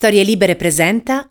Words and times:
Storie 0.00 0.22
Libere 0.22 0.56
presenta. 0.56 1.28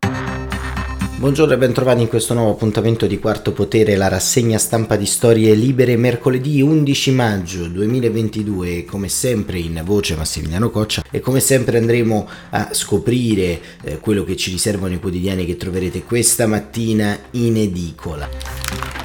Buongiorno 1.18 1.54
e 1.54 1.58
bentrovati 1.58 2.02
in 2.02 2.08
questo 2.08 2.36
nuovo 2.36 2.52
appuntamento 2.52 3.08
di 3.08 3.18
Quarto 3.18 3.52
Potere, 3.52 3.96
la 3.96 4.10
rassegna 4.10 4.60
stampa 4.60 4.96
di 4.96 5.08
Storie 5.08 5.56
Libere, 5.56 5.98
mercoledì 5.98 6.62
11 6.62 7.12
maggio 7.14 7.66
2022, 7.66 8.86
come 8.86 9.10
sempre 9.10 9.58
in 9.58 9.82
voce 9.84 10.16
Massimiliano 10.16 10.70
Coccia 10.70 11.04
e 11.10 11.20
come 11.20 11.40
sempre 11.40 11.80
andremo 11.80 12.30
a 12.52 12.70
scoprire 12.72 13.60
eh, 13.82 13.98
quello 13.98 14.24
che 14.24 14.36
ci 14.36 14.52
riservano 14.52 14.94
i 14.94 15.00
quotidiani 15.00 15.48
che 15.48 15.58
troverete 15.58 16.04
questa 16.04 16.46
mattina 16.46 17.18
in 17.32 17.58
edicola 17.58 18.99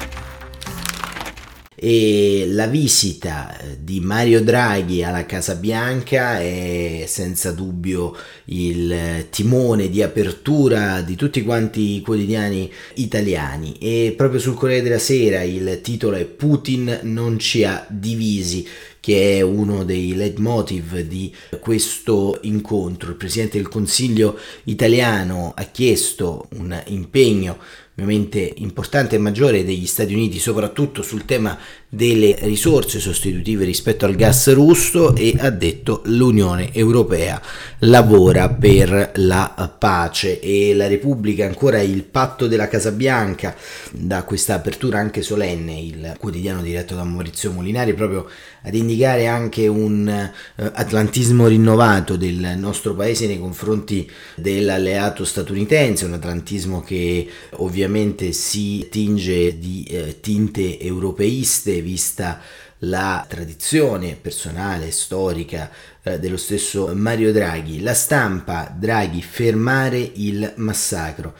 e 1.75 2.47
la 2.49 2.67
visita 2.67 3.57
eh, 3.57 3.77
di 3.81 3.99
Mario 3.99 4.41
Draghi 4.41 5.03
alla 5.03 5.25
Casa 5.25 5.55
Bianca 5.55 6.39
è 6.39 7.03
senza 7.07 7.51
dubbio 7.51 8.15
il 8.45 9.27
timone 9.29 9.89
di 9.89 10.01
apertura 10.01 11.01
di 11.01 11.15
tutti 11.15 11.43
quanti 11.43 11.97
i 11.97 12.01
quotidiani 12.01 12.71
italiani 12.95 13.75
e 13.79 14.13
proprio 14.15 14.39
sul 14.39 14.55
Corriere 14.55 14.83
della 14.83 14.99
Sera 14.99 15.43
il 15.43 15.81
titolo 15.81 16.15
è 16.15 16.23
Putin 16.23 16.99
non 17.03 17.37
ci 17.39 17.65
ha 17.65 17.85
divisi 17.89 18.65
che 19.05 19.37
è 19.37 19.41
uno 19.41 19.83
dei 19.83 20.15
leitmotiv 20.15 21.01
di 21.01 21.31
questo 21.59 22.39
incontro. 22.41 23.11
Il 23.11 23.17
Presidente 23.17 23.57
del 23.57 23.67
Consiglio 23.67 24.35
italiano 24.63 25.53
ha 25.55 25.63
chiesto 25.65 26.47
un 26.55 26.81
impegno 26.87 27.59
ovviamente 27.97 28.51
importante 28.57 29.15
e 29.15 29.19
maggiore 29.19 29.63
degli 29.63 29.85
Stati 29.85 30.13
Uniti, 30.13 30.37
soprattutto 30.37 31.01
sul 31.01 31.23
tema 31.23 31.57
delle 31.87 32.35
risorse 32.41 32.99
sostitutive 32.99 33.63
rispetto 33.63 34.05
al 34.05 34.15
gas 34.15 34.51
russo 34.53 35.15
e 35.15 35.33
ha 35.39 35.49
detto 35.49 36.01
l'Unione 36.05 36.73
Europea 36.73 37.41
lavora 37.79 38.49
per 38.49 39.11
la 39.15 39.75
pace. 39.79 40.41
E 40.41 40.73
la 40.75 40.87
Repubblica 40.87 41.45
ancora 41.45 41.79
il 41.79 42.03
patto 42.03 42.47
della 42.47 42.67
Casa 42.67 42.91
Bianca 42.91 43.55
da 43.91 44.23
questa 44.23 44.55
apertura 44.55 44.99
anche 44.99 45.21
solenne 45.21 45.79
il 45.79 46.15
quotidiano 46.19 46.61
diretto 46.61 46.95
da 46.95 47.03
Maurizio 47.05 47.51
Molinari 47.51 47.93
proprio 47.93 48.27
ad 48.65 48.73
indicare 48.73 49.27
anche 49.27 49.67
un 49.67 50.07
uh, 50.07 50.63
atlantismo 50.73 51.47
rinnovato 51.47 52.15
del 52.15 52.55
nostro 52.57 52.95
paese 52.95 53.27
nei 53.27 53.39
confronti 53.39 54.09
dell'alleato 54.35 55.23
statunitense, 55.23 56.05
un 56.05 56.13
atlantismo 56.13 56.81
che 56.81 57.27
ovviamente 57.57 58.31
si 58.31 58.87
tinge 58.89 59.59
di 59.59 59.83
eh, 59.83 60.19
tinte 60.19 60.79
europeiste 60.79 61.81
vista 61.81 62.41
la 62.79 63.25
tradizione 63.27 64.17
personale, 64.19 64.91
storica 64.91 65.69
eh, 66.03 66.19
dello 66.19 66.37
stesso 66.37 66.91
Mario 66.93 67.31
Draghi. 67.31 67.81
La 67.81 67.93
stampa, 67.93 68.73
Draghi, 68.75 69.21
fermare 69.21 69.97
il 70.15 70.53
massacro. 70.57 71.35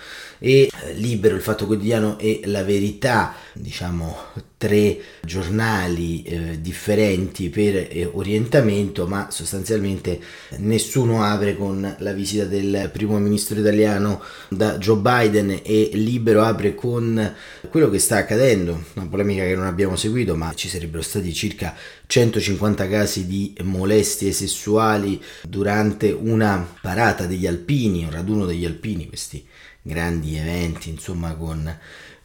E 0.45 0.69
eh, 0.71 0.93
Libero, 0.93 1.35
il 1.35 1.41
Fatto 1.41 1.65
Quotidiano 1.65 2.19
e 2.19 2.41
La 2.43 2.63
Verità, 2.63 3.33
diciamo 3.51 4.15
tre 4.57 4.99
giornali 5.23 6.21
eh, 6.21 6.61
differenti 6.61 7.49
per 7.49 7.87
eh, 7.89 8.07
orientamento, 8.13 9.07
ma 9.07 9.29
sostanzialmente 9.31 10.19
nessuno 10.57 11.23
apre 11.23 11.57
con 11.57 11.95
la 11.97 12.13
visita 12.13 12.45
del 12.45 12.91
primo 12.93 13.17
ministro 13.17 13.59
italiano 13.59 14.21
da 14.47 14.77
Joe 14.77 14.97
Biden 14.97 15.61
e 15.63 15.89
Libero 15.93 16.43
apre 16.43 16.75
con 16.75 17.33
quello 17.71 17.89
che 17.89 17.97
sta 17.97 18.17
accadendo, 18.17 18.83
una 18.93 19.07
polemica 19.07 19.43
che 19.43 19.55
non 19.55 19.65
abbiamo 19.65 19.95
seguito, 19.95 20.35
ma 20.35 20.53
ci 20.53 20.69
sarebbero 20.69 21.01
stati 21.01 21.33
circa 21.33 21.75
150 22.05 22.87
casi 22.87 23.25
di 23.25 23.55
molestie 23.63 24.31
sessuali 24.31 25.19
durante 25.41 26.11
una 26.11 26.75
parata 26.81 27.25
degli 27.25 27.47
alpini, 27.47 28.03
un 28.03 28.11
raduno 28.11 28.45
degli 28.45 28.65
alpini, 28.65 29.07
questi 29.07 29.43
grandi 29.85 30.35
eventi, 30.35 30.89
insomma, 30.89 31.35
con 31.35 31.77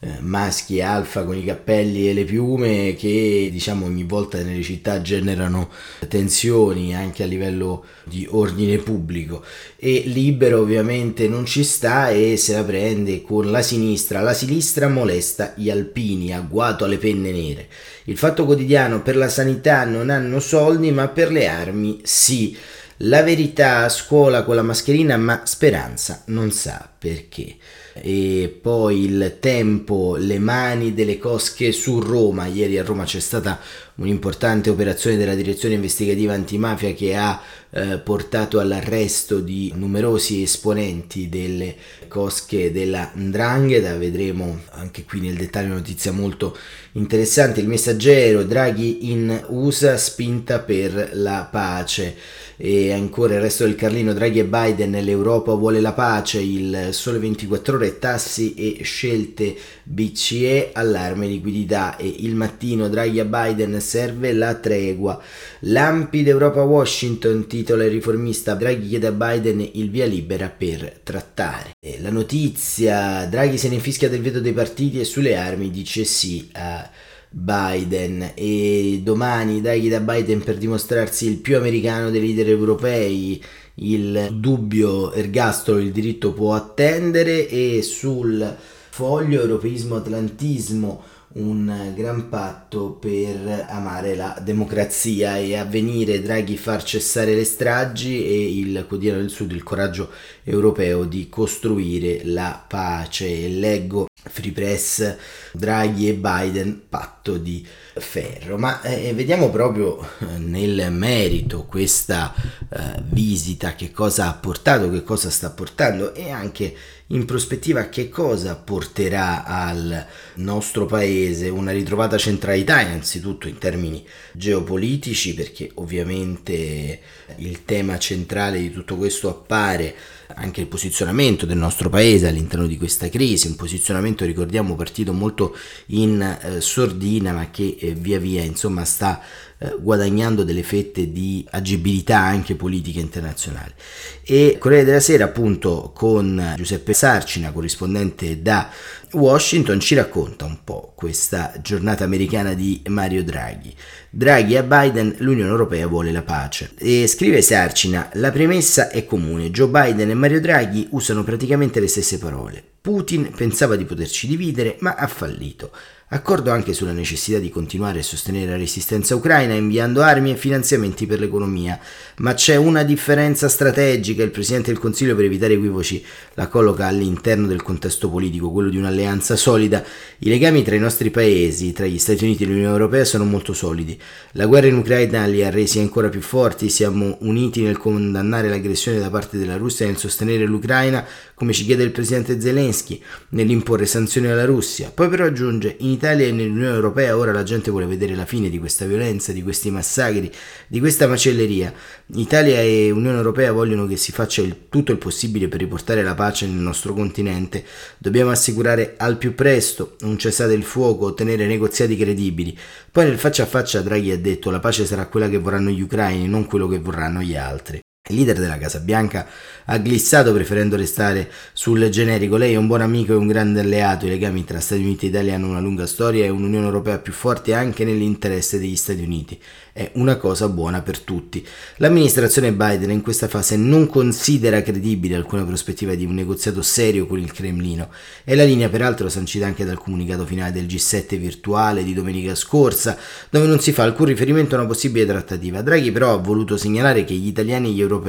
eh, 0.03 0.19
maschi 0.19 0.81
alfa 0.81 1.23
con 1.23 1.37
i 1.37 1.45
cappelli 1.45 2.09
e 2.09 2.13
le 2.13 2.23
piume 2.23 2.95
che 2.95 3.49
diciamo 3.51 3.85
ogni 3.85 4.03
volta 4.03 4.41
nelle 4.41 4.63
città 4.63 4.99
generano 4.99 5.69
tensioni 6.07 6.95
anche 6.95 7.21
a 7.21 7.27
livello 7.27 7.85
di 8.05 8.27
ordine 8.31 8.77
pubblico. 8.77 9.43
E 9.77 10.01
libero 10.07 10.61
ovviamente 10.61 11.27
non 11.27 11.45
ci 11.45 11.63
sta 11.63 12.09
e 12.09 12.35
se 12.35 12.53
la 12.53 12.63
prende 12.63 13.21
con 13.21 13.51
la 13.51 13.61
sinistra. 13.61 14.21
La 14.21 14.33
sinistra 14.33 14.89
molesta 14.89 15.53
gli 15.55 15.69
alpini 15.69 16.33
agguato 16.33 16.83
alle 16.83 16.97
penne 16.97 17.31
nere. 17.31 17.67
Il 18.05 18.17
fatto 18.17 18.45
quotidiano 18.45 19.03
per 19.03 19.15
la 19.15 19.29
sanità 19.29 19.85
non 19.85 20.09
hanno 20.09 20.39
soldi 20.39 20.89
ma 20.89 21.09
per 21.09 21.31
le 21.31 21.47
armi 21.47 21.99
sì 22.01 22.57
la 23.03 23.23
verità 23.23 23.83
a 23.83 23.89
scuola 23.89 24.43
con 24.43 24.55
la 24.55 24.61
mascherina 24.61 25.17
ma 25.17 25.41
speranza 25.45 26.23
non 26.27 26.51
sa 26.51 26.89
perché 26.97 27.57
e 27.93 28.57
poi 28.61 29.03
il 29.03 29.37
tempo, 29.39 30.15
le 30.17 30.39
mani 30.39 30.93
delle 30.93 31.17
cosche 31.17 31.71
su 31.71 31.99
Roma. 31.99 32.45
Ieri 32.45 32.77
a 32.77 32.83
Roma 32.83 33.03
c'è 33.03 33.19
stata 33.19 33.59
un'importante 33.95 34.69
operazione 34.69 35.17
della 35.17 35.35
direzione 35.35 35.75
investigativa 35.75 36.33
antimafia 36.33 36.93
che 36.93 37.15
ha 37.15 37.41
eh, 37.71 37.97
portato 37.97 38.59
all'arresto 38.59 39.39
di 39.39 39.71
numerosi 39.75 40.41
esponenti 40.41 41.27
delle 41.27 41.75
cosche 42.07 42.71
della 42.71 43.11
Ndrangheta. 43.13 43.97
Vedremo 43.97 44.61
anche 44.71 45.03
qui 45.03 45.19
nel 45.19 45.35
dettaglio 45.35 45.67
una 45.67 45.75
notizia 45.75 46.11
molto 46.11 46.57
interessante. 46.93 47.59
Il 47.59 47.67
messaggero 47.67 48.43
Draghi 48.43 49.11
in 49.11 49.45
USA 49.49 49.97
spinta 49.97 50.59
per 50.59 51.09
la 51.13 51.47
pace 51.51 52.15
e 52.63 52.91
ancora 52.91 53.33
il 53.33 53.41
resto 53.41 53.63
del 53.63 53.73
Carlino 53.73 54.13
Draghi 54.13 54.37
e 54.37 54.45
Biden 54.45 54.91
l'Europa 55.03 55.55
vuole 55.55 55.81
la 55.81 55.93
pace 55.93 56.39
il 56.39 56.89
sole 56.91 57.17
24 57.17 57.75
ore 57.75 57.97
tassi 57.97 58.53
e 58.53 58.83
scelte 58.83 59.55
BCE 59.83 60.69
allarme 60.71 61.25
liquidità. 61.25 61.97
E 61.97 62.07
il 62.19 62.35
mattino 62.35 62.87
Draghi 62.87 63.19
a 63.19 63.25
Biden 63.25 63.81
serve 63.81 64.31
la 64.33 64.53
tregua. 64.53 65.19
Lampi 65.61 66.21
d'Europa 66.21 66.61
Washington 66.61 67.47
titola 67.47 67.83
il 67.83 67.89
riformista. 67.89 68.53
Draghi 68.53 68.89
chiede 68.89 69.07
a 69.07 69.11
Biden 69.11 69.67
il 69.73 69.89
via 69.89 70.05
libera 70.05 70.47
per 70.55 70.99
trattare. 71.01 71.71
E 71.83 71.99
la 71.99 72.11
notizia 72.11 73.25
Draghi 73.25 73.57
se 73.57 73.69
ne 73.69 73.79
fischia 73.79 74.07
del 74.07 74.21
veto 74.21 74.39
dei 74.39 74.53
partiti 74.53 74.99
e 74.99 75.03
sulle 75.03 75.35
armi 75.35 75.71
dice 75.71 76.03
sì 76.03 76.47
a 76.51 76.87
Biden. 77.33 78.33
E 78.35 78.99
domani 79.03 79.61
Draghi 79.61 79.87
da 79.87 80.01
Biden 80.01 80.43
per 80.43 80.57
dimostrarsi 80.57 81.27
il 81.27 81.37
più 81.37 81.55
americano 81.55 82.09
dei 82.09 82.19
leader 82.19 82.49
europei 82.49 83.41
il 83.75 84.29
dubbio 84.33 85.13
ergastolo 85.13 85.79
il 85.79 85.91
diritto 85.91 86.33
può 86.33 86.53
attendere 86.53 87.47
e 87.47 87.81
sul 87.81 88.55
foglio 88.89 89.41
europeismo 89.41 89.95
atlantismo 89.95 91.01
un 91.33 91.93
gran 91.95 92.27
patto 92.27 92.91
per 92.91 93.67
amare 93.69 94.15
la 94.15 94.37
democrazia 94.41 95.37
e 95.37 95.55
avvenire 95.55 96.21
Draghi 96.21 96.57
far 96.57 96.83
cessare 96.83 97.35
le 97.35 97.45
stragi 97.45 98.25
e 98.25 98.57
il 98.59 98.85
quotidiano 98.87 99.19
del 99.19 99.29
Sud 99.29 99.51
il 99.51 99.63
coraggio 99.63 100.09
europeo 100.43 101.05
di 101.05 101.29
costruire 101.29 102.21
la 102.25 102.63
pace. 102.67 103.47
Leggo 103.47 104.07
Free 104.23 104.51
Press, 104.51 105.15
Draghi 105.53 106.09
e 106.09 106.13
Biden, 106.13 106.83
patto 106.89 107.37
di 107.37 107.65
ferro. 107.95 108.57
Ma 108.57 108.81
eh, 108.81 109.13
vediamo 109.13 109.49
proprio 109.49 109.99
eh, 109.99 110.37
nel 110.37 110.91
merito 110.91 111.65
questa 111.65 112.33
eh, 112.69 113.01
visita, 113.05 113.73
che 113.73 113.91
cosa 113.91 114.27
ha 114.27 114.33
portato, 114.33 114.89
che 114.89 115.03
cosa 115.03 115.29
sta 115.29 115.49
portando 115.49 116.13
e 116.13 116.29
anche 116.29 116.75
in 117.11 117.25
prospettiva 117.25 117.89
che 117.89 118.09
cosa 118.09 118.55
porterà 118.55 119.43
al 119.43 120.05
nostro 120.35 120.85
paese 120.85 121.49
una 121.49 121.71
ritrovata 121.71 122.17
centralità 122.17 122.81
innanzitutto 122.81 123.47
in 123.47 123.57
termini 123.57 124.05
geopolitici 124.33 125.33
perché 125.33 125.71
ovviamente 125.75 126.99
il 127.37 127.65
tema 127.65 127.97
centrale 127.97 128.59
di 128.59 128.71
tutto 128.71 128.95
questo 128.95 129.29
appare 129.29 129.95
anche 130.35 130.61
il 130.61 130.67
posizionamento 130.67 131.45
del 131.45 131.57
nostro 131.57 131.89
paese 131.89 132.27
all'interno 132.27 132.65
di 132.65 132.77
questa 132.77 133.09
crisi, 133.09 133.47
un 133.47 133.55
posizionamento 133.55 134.23
ricordiamo 134.23 134.75
partito 134.75 135.11
molto 135.11 135.55
in 135.87 136.21
eh, 136.21 136.61
sordina 136.61 137.33
ma 137.33 137.49
che 137.51 137.75
eh, 137.79 137.93
via 137.93 138.19
via 138.19 138.41
insomma 138.41 138.85
sta 138.85 139.21
eh, 139.63 139.77
guadagnando 139.79 140.43
delle 140.43 140.63
fette 140.63 141.11
di 141.11 141.45
agibilità 141.51 142.17
anche 142.17 142.55
politica 142.55 142.99
internazionale. 142.99 143.75
E 144.23 144.57
Corriere 144.57 144.85
della 144.85 144.99
Sera 144.99 145.25
appunto 145.25 145.91
con 145.93 146.53
Giuseppe 146.57 146.93
Sarcina, 146.93 147.51
corrispondente 147.51 148.41
da 148.41 148.71
Washington 149.13 149.79
ci 149.79 149.95
racconta 149.95 150.45
un 150.45 150.59
po' 150.63 150.93
questa 150.95 151.53
giornata 151.61 152.03
americana 152.03 152.53
di 152.53 152.81
Mario 152.87 153.23
Draghi. 153.23 153.75
Draghi 154.09 154.55
a 154.55 154.63
Biden, 154.63 155.15
l'Unione 155.19 155.49
Europea 155.49 155.87
vuole 155.87 156.11
la 156.11 156.21
pace. 156.21 156.71
E 156.77 157.07
scrive 157.07 157.41
Sarcina, 157.41 158.09
la 158.13 158.31
premessa 158.31 158.89
è 158.89 159.05
comune, 159.05 159.51
Joe 159.51 159.67
Biden 159.67 160.09
e 160.09 160.13
Mario 160.13 160.39
Draghi 160.39 160.87
usano 160.91 161.23
praticamente 161.23 161.79
le 161.79 161.87
stesse 161.87 162.19
parole. 162.19 162.63
Putin 162.81 163.29
pensava 163.35 163.75
di 163.75 163.85
poterci 163.85 164.27
dividere, 164.27 164.77
ma 164.79 164.95
ha 164.95 165.07
fallito. 165.07 165.71
Accordo 166.13 166.51
anche 166.51 166.73
sulla 166.73 166.91
necessità 166.91 167.37
di 167.37 167.49
continuare 167.49 167.99
a 167.99 168.03
sostenere 168.03 168.51
la 168.51 168.57
resistenza 168.57 169.15
ucraina 169.15 169.53
inviando 169.53 170.01
armi 170.01 170.31
e 170.31 170.35
finanziamenti 170.35 171.05
per 171.05 171.21
l'economia, 171.21 171.79
ma 172.17 172.33
c'è 172.33 172.57
una 172.57 172.83
differenza 172.83 173.47
strategica. 173.47 174.21
Il 174.21 174.31
Presidente 174.31 174.71
del 174.71 174.81
Consiglio, 174.81 175.15
per 175.15 175.23
evitare 175.23 175.53
equivoci, 175.53 176.03
la 176.33 176.47
colloca 176.47 176.87
all'interno 176.87 177.47
del 177.47 177.61
contesto 177.61 178.09
politico, 178.09 178.51
quello 178.51 178.69
di 178.69 178.77
un'alleanza 179.01 179.35
solida. 179.35 179.83
I 180.19 180.29
legami 180.29 180.61
tra 180.61 180.75
i 180.75 180.79
nostri 180.79 181.09
paesi, 181.09 181.73
tra 181.73 181.87
gli 181.87 181.97
Stati 181.97 182.23
Uniti 182.23 182.43
e 182.43 182.45
l'Unione 182.45 182.69
Europea, 182.69 183.03
sono 183.03 183.25
molto 183.25 183.53
solidi. 183.53 183.99
La 184.33 184.45
guerra 184.45 184.67
in 184.67 184.75
Ucraina 184.75 185.25
li 185.25 185.43
ha 185.43 185.49
resi 185.49 185.79
ancora 185.79 186.09
più 186.09 186.21
forti, 186.21 186.69
siamo 186.69 187.17
uniti 187.21 187.63
nel 187.63 187.77
condannare 187.77 188.47
l'aggressione 188.47 188.99
da 188.99 189.09
parte 189.09 189.39
della 189.39 189.57
Russia 189.57 189.85
e 189.85 189.89
nel 189.89 189.97
sostenere 189.97 190.45
l'Ucraina, 190.45 191.03
come 191.33 191.53
ci 191.53 191.65
chiede 191.65 191.83
il 191.83 191.91
Presidente 191.91 192.39
Zelensky, 192.39 193.01
nell'imporre 193.29 193.87
sanzioni 193.87 194.27
alla 194.27 194.45
Russia. 194.45 194.91
Poi 194.93 195.09
però 195.09 195.25
aggiunge, 195.25 195.75
in 195.79 195.89
Italia 195.89 196.27
e 196.27 196.31
nell'Unione 196.31 196.75
Europea 196.75 197.17
ora 197.17 197.31
la 197.31 197.43
gente 197.43 197.71
vuole 197.71 197.87
vedere 197.87 198.13
la 198.13 198.25
fine 198.25 198.49
di 198.49 198.59
questa 198.59 198.85
violenza, 198.85 199.31
di 199.31 199.41
questi 199.41 199.71
massacri, 199.71 200.31
di 200.67 200.79
questa 200.79 201.07
macelleria. 201.07 201.73
Italia 202.13 202.61
e 202.61 202.91
Unione 202.91 203.17
Europea 203.17 203.51
vogliono 203.51 203.87
che 203.87 203.97
si 203.97 204.11
faccia 204.11 204.41
il, 204.41 204.67
tutto 204.69 204.91
il 204.91 204.99
possibile 204.99 205.47
per 205.47 205.59
riportare 205.59 206.03
la 206.03 206.13
pace 206.13 206.45
nel 206.45 206.61
nostro 206.61 206.93
continente. 206.93 207.63
Dobbiamo 207.97 208.29
assicurare 208.29 208.90
al 208.97 209.17
più 209.17 209.35
presto 209.35 209.95
un 210.01 210.17
cessate 210.17 210.53
il 210.53 210.63
fuoco, 210.63 211.07
ottenere 211.07 211.45
negoziati 211.45 211.97
credibili. 211.97 212.57
Poi 212.91 213.05
nel 213.05 213.17
faccia 213.17 213.43
a 213.43 213.47
faccia 213.47 213.81
Draghi 213.81 214.11
ha 214.11 214.17
detto 214.17 214.49
la 214.49 214.59
pace 214.59 214.85
sarà 214.85 215.07
quella 215.07 215.29
che 215.29 215.37
vorranno 215.37 215.69
gli 215.69 215.81
ucraini, 215.81 216.27
non 216.27 216.45
quello 216.45 216.67
che 216.67 216.79
vorranno 216.79 217.21
gli 217.21 217.35
altri. 217.35 217.80
Il 218.11 218.17
leader 218.17 218.37
della 218.37 218.57
Casa 218.57 218.79
Bianca 218.79 219.27
ha 219.65 219.77
glissato 219.77 220.33
preferendo 220.33 220.75
restare 220.75 221.31
sul 221.53 221.87
generico. 221.89 222.35
Lei 222.35 222.53
è 222.53 222.57
un 222.57 222.67
buon 222.67 222.81
amico 222.81 223.13
e 223.13 223.15
un 223.15 223.27
grande 223.27 223.61
alleato. 223.61 224.05
I 224.05 224.09
legami 224.09 224.43
tra 224.43 224.59
Stati 224.59 224.81
Uniti 224.81 225.05
e 225.05 225.09
Italia 225.09 225.35
hanno 225.35 225.47
una 225.47 225.61
lunga 225.61 225.87
storia 225.87 226.25
e 226.25 226.29
un'Unione 226.29 226.65
Europea 226.65 226.99
più 226.99 227.13
forte 227.13 227.53
anche 227.53 227.85
nell'interesse 227.85 228.59
degli 228.59 228.75
Stati 228.75 229.01
Uniti. 229.01 229.39
È 229.73 229.91
una 229.93 230.17
cosa 230.17 230.49
buona 230.49 230.81
per 230.81 230.99
tutti. 230.99 231.45
L'amministrazione 231.77 232.51
Biden 232.51 232.91
in 232.91 233.01
questa 233.01 233.29
fase 233.29 233.55
non 233.55 233.87
considera 233.87 234.61
credibile 234.61 235.15
alcuna 235.15 235.45
prospettiva 235.45 235.95
di 235.95 236.03
un 236.03 236.15
negoziato 236.15 236.61
serio 236.61 237.07
con 237.07 237.19
il 237.19 237.31
Cremlino. 237.31 237.89
È 238.25 238.35
la 238.35 238.43
linea 238.43 238.67
peraltro 238.67 239.07
sancita 239.07 239.45
anche 239.45 239.63
dal 239.63 239.79
comunicato 239.79 240.25
finale 240.25 240.51
del 240.51 240.65
G7 240.65 241.17
virtuale 241.17 241.85
di 241.85 241.93
domenica 241.93 242.35
scorsa, 242.35 242.97
dove 243.29 243.47
non 243.47 243.61
si 243.61 243.71
fa 243.71 243.83
alcun 243.83 244.07
riferimento 244.07 244.55
a 244.55 244.59
una 244.59 244.67
possibile 244.67 245.05
trattativa. 245.05 245.61
Draghi 245.61 245.91
però 245.91 246.13
ha 246.13 246.17
voluto 246.17 246.57
segnalare 246.57 247.05
che 247.05 247.13
gli 247.13 247.27
italiani 247.27 247.69
e 247.69 247.71
gli 247.71 247.81
europei 247.81 247.99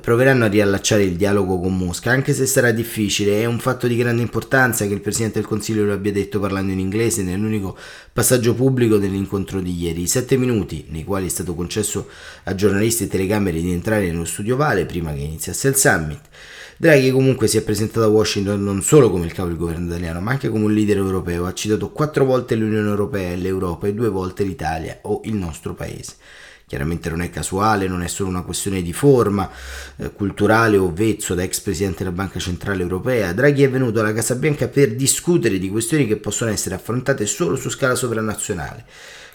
proveranno 0.00 0.44
a 0.44 0.48
riallacciare 0.48 1.04
il 1.04 1.16
dialogo 1.16 1.58
con 1.60 1.76
Mosca, 1.76 2.10
anche 2.10 2.32
se 2.32 2.46
sarà 2.46 2.72
difficile. 2.72 3.40
È 3.40 3.44
un 3.44 3.58
fatto 3.58 3.86
di 3.86 3.96
grande 3.96 4.22
importanza 4.22 4.86
che 4.86 4.92
il 4.92 5.00
Presidente 5.00 5.38
del 5.38 5.48
Consiglio 5.48 5.84
lo 5.84 5.92
abbia 5.92 6.12
detto 6.12 6.40
parlando 6.40 6.72
in 6.72 6.78
inglese 6.78 7.22
nell'unico 7.22 7.76
passaggio 8.12 8.54
pubblico 8.54 8.98
dell'incontro 8.98 9.60
di 9.60 9.74
ieri. 9.74 10.02
I 10.02 10.06
sette 10.06 10.36
minuti 10.36 10.86
nei 10.88 11.04
quali 11.04 11.26
è 11.26 11.30
stato 11.30 11.54
concesso 11.54 12.08
a 12.44 12.54
giornalisti 12.54 13.04
e 13.04 13.08
telecamere 13.08 13.60
di 13.60 13.72
entrare 13.72 14.06
nello 14.06 14.24
studio 14.24 14.56
Vale 14.56 14.84
prima 14.84 15.12
che 15.12 15.20
iniziasse 15.20 15.68
il 15.68 15.76
summit. 15.76 16.20
Draghi 16.76 17.12
comunque 17.12 17.46
si 17.46 17.56
è 17.56 17.62
presentato 17.62 18.02
a 18.02 18.08
Washington 18.08 18.62
non 18.62 18.82
solo 18.82 19.08
come 19.08 19.26
il 19.26 19.32
capo 19.32 19.48
del 19.48 19.56
governo 19.56 19.86
italiano, 19.86 20.20
ma 20.20 20.32
anche 20.32 20.48
come 20.48 20.64
un 20.64 20.74
leader 20.74 20.96
europeo. 20.96 21.46
Ha 21.46 21.54
citato 21.54 21.90
quattro 21.90 22.24
volte 22.24 22.56
l'Unione 22.56 22.88
Europea 22.88 23.30
e 23.30 23.36
l'Europa 23.36 23.86
e 23.86 23.94
due 23.94 24.08
volte 24.08 24.42
l'Italia 24.42 24.98
o 25.02 25.20
il 25.24 25.34
nostro 25.34 25.74
paese. 25.74 26.16
Chiaramente 26.66 27.10
non 27.10 27.20
è 27.20 27.28
casuale, 27.28 27.86
non 27.86 28.02
è 28.02 28.08
solo 28.08 28.30
una 28.30 28.42
questione 28.42 28.80
di 28.80 28.92
forma 28.92 29.50
eh, 29.96 30.10
culturale 30.12 30.78
o 30.78 30.92
vezzo 30.92 31.34
da 31.34 31.42
ex 31.42 31.60
presidente 31.60 32.04
della 32.04 32.14
Banca 32.14 32.38
Centrale 32.38 32.80
Europea. 32.80 33.32
Draghi 33.32 33.62
è 33.62 33.70
venuto 33.70 34.00
alla 34.00 34.14
Casa 34.14 34.34
Bianca 34.34 34.68
per 34.68 34.94
discutere 34.94 35.58
di 35.58 35.68
questioni 35.68 36.06
che 36.06 36.16
possono 36.16 36.50
essere 36.50 36.74
affrontate 36.74 37.26
solo 37.26 37.56
su 37.56 37.68
scala 37.68 37.94
sovranazionale. 37.94 38.84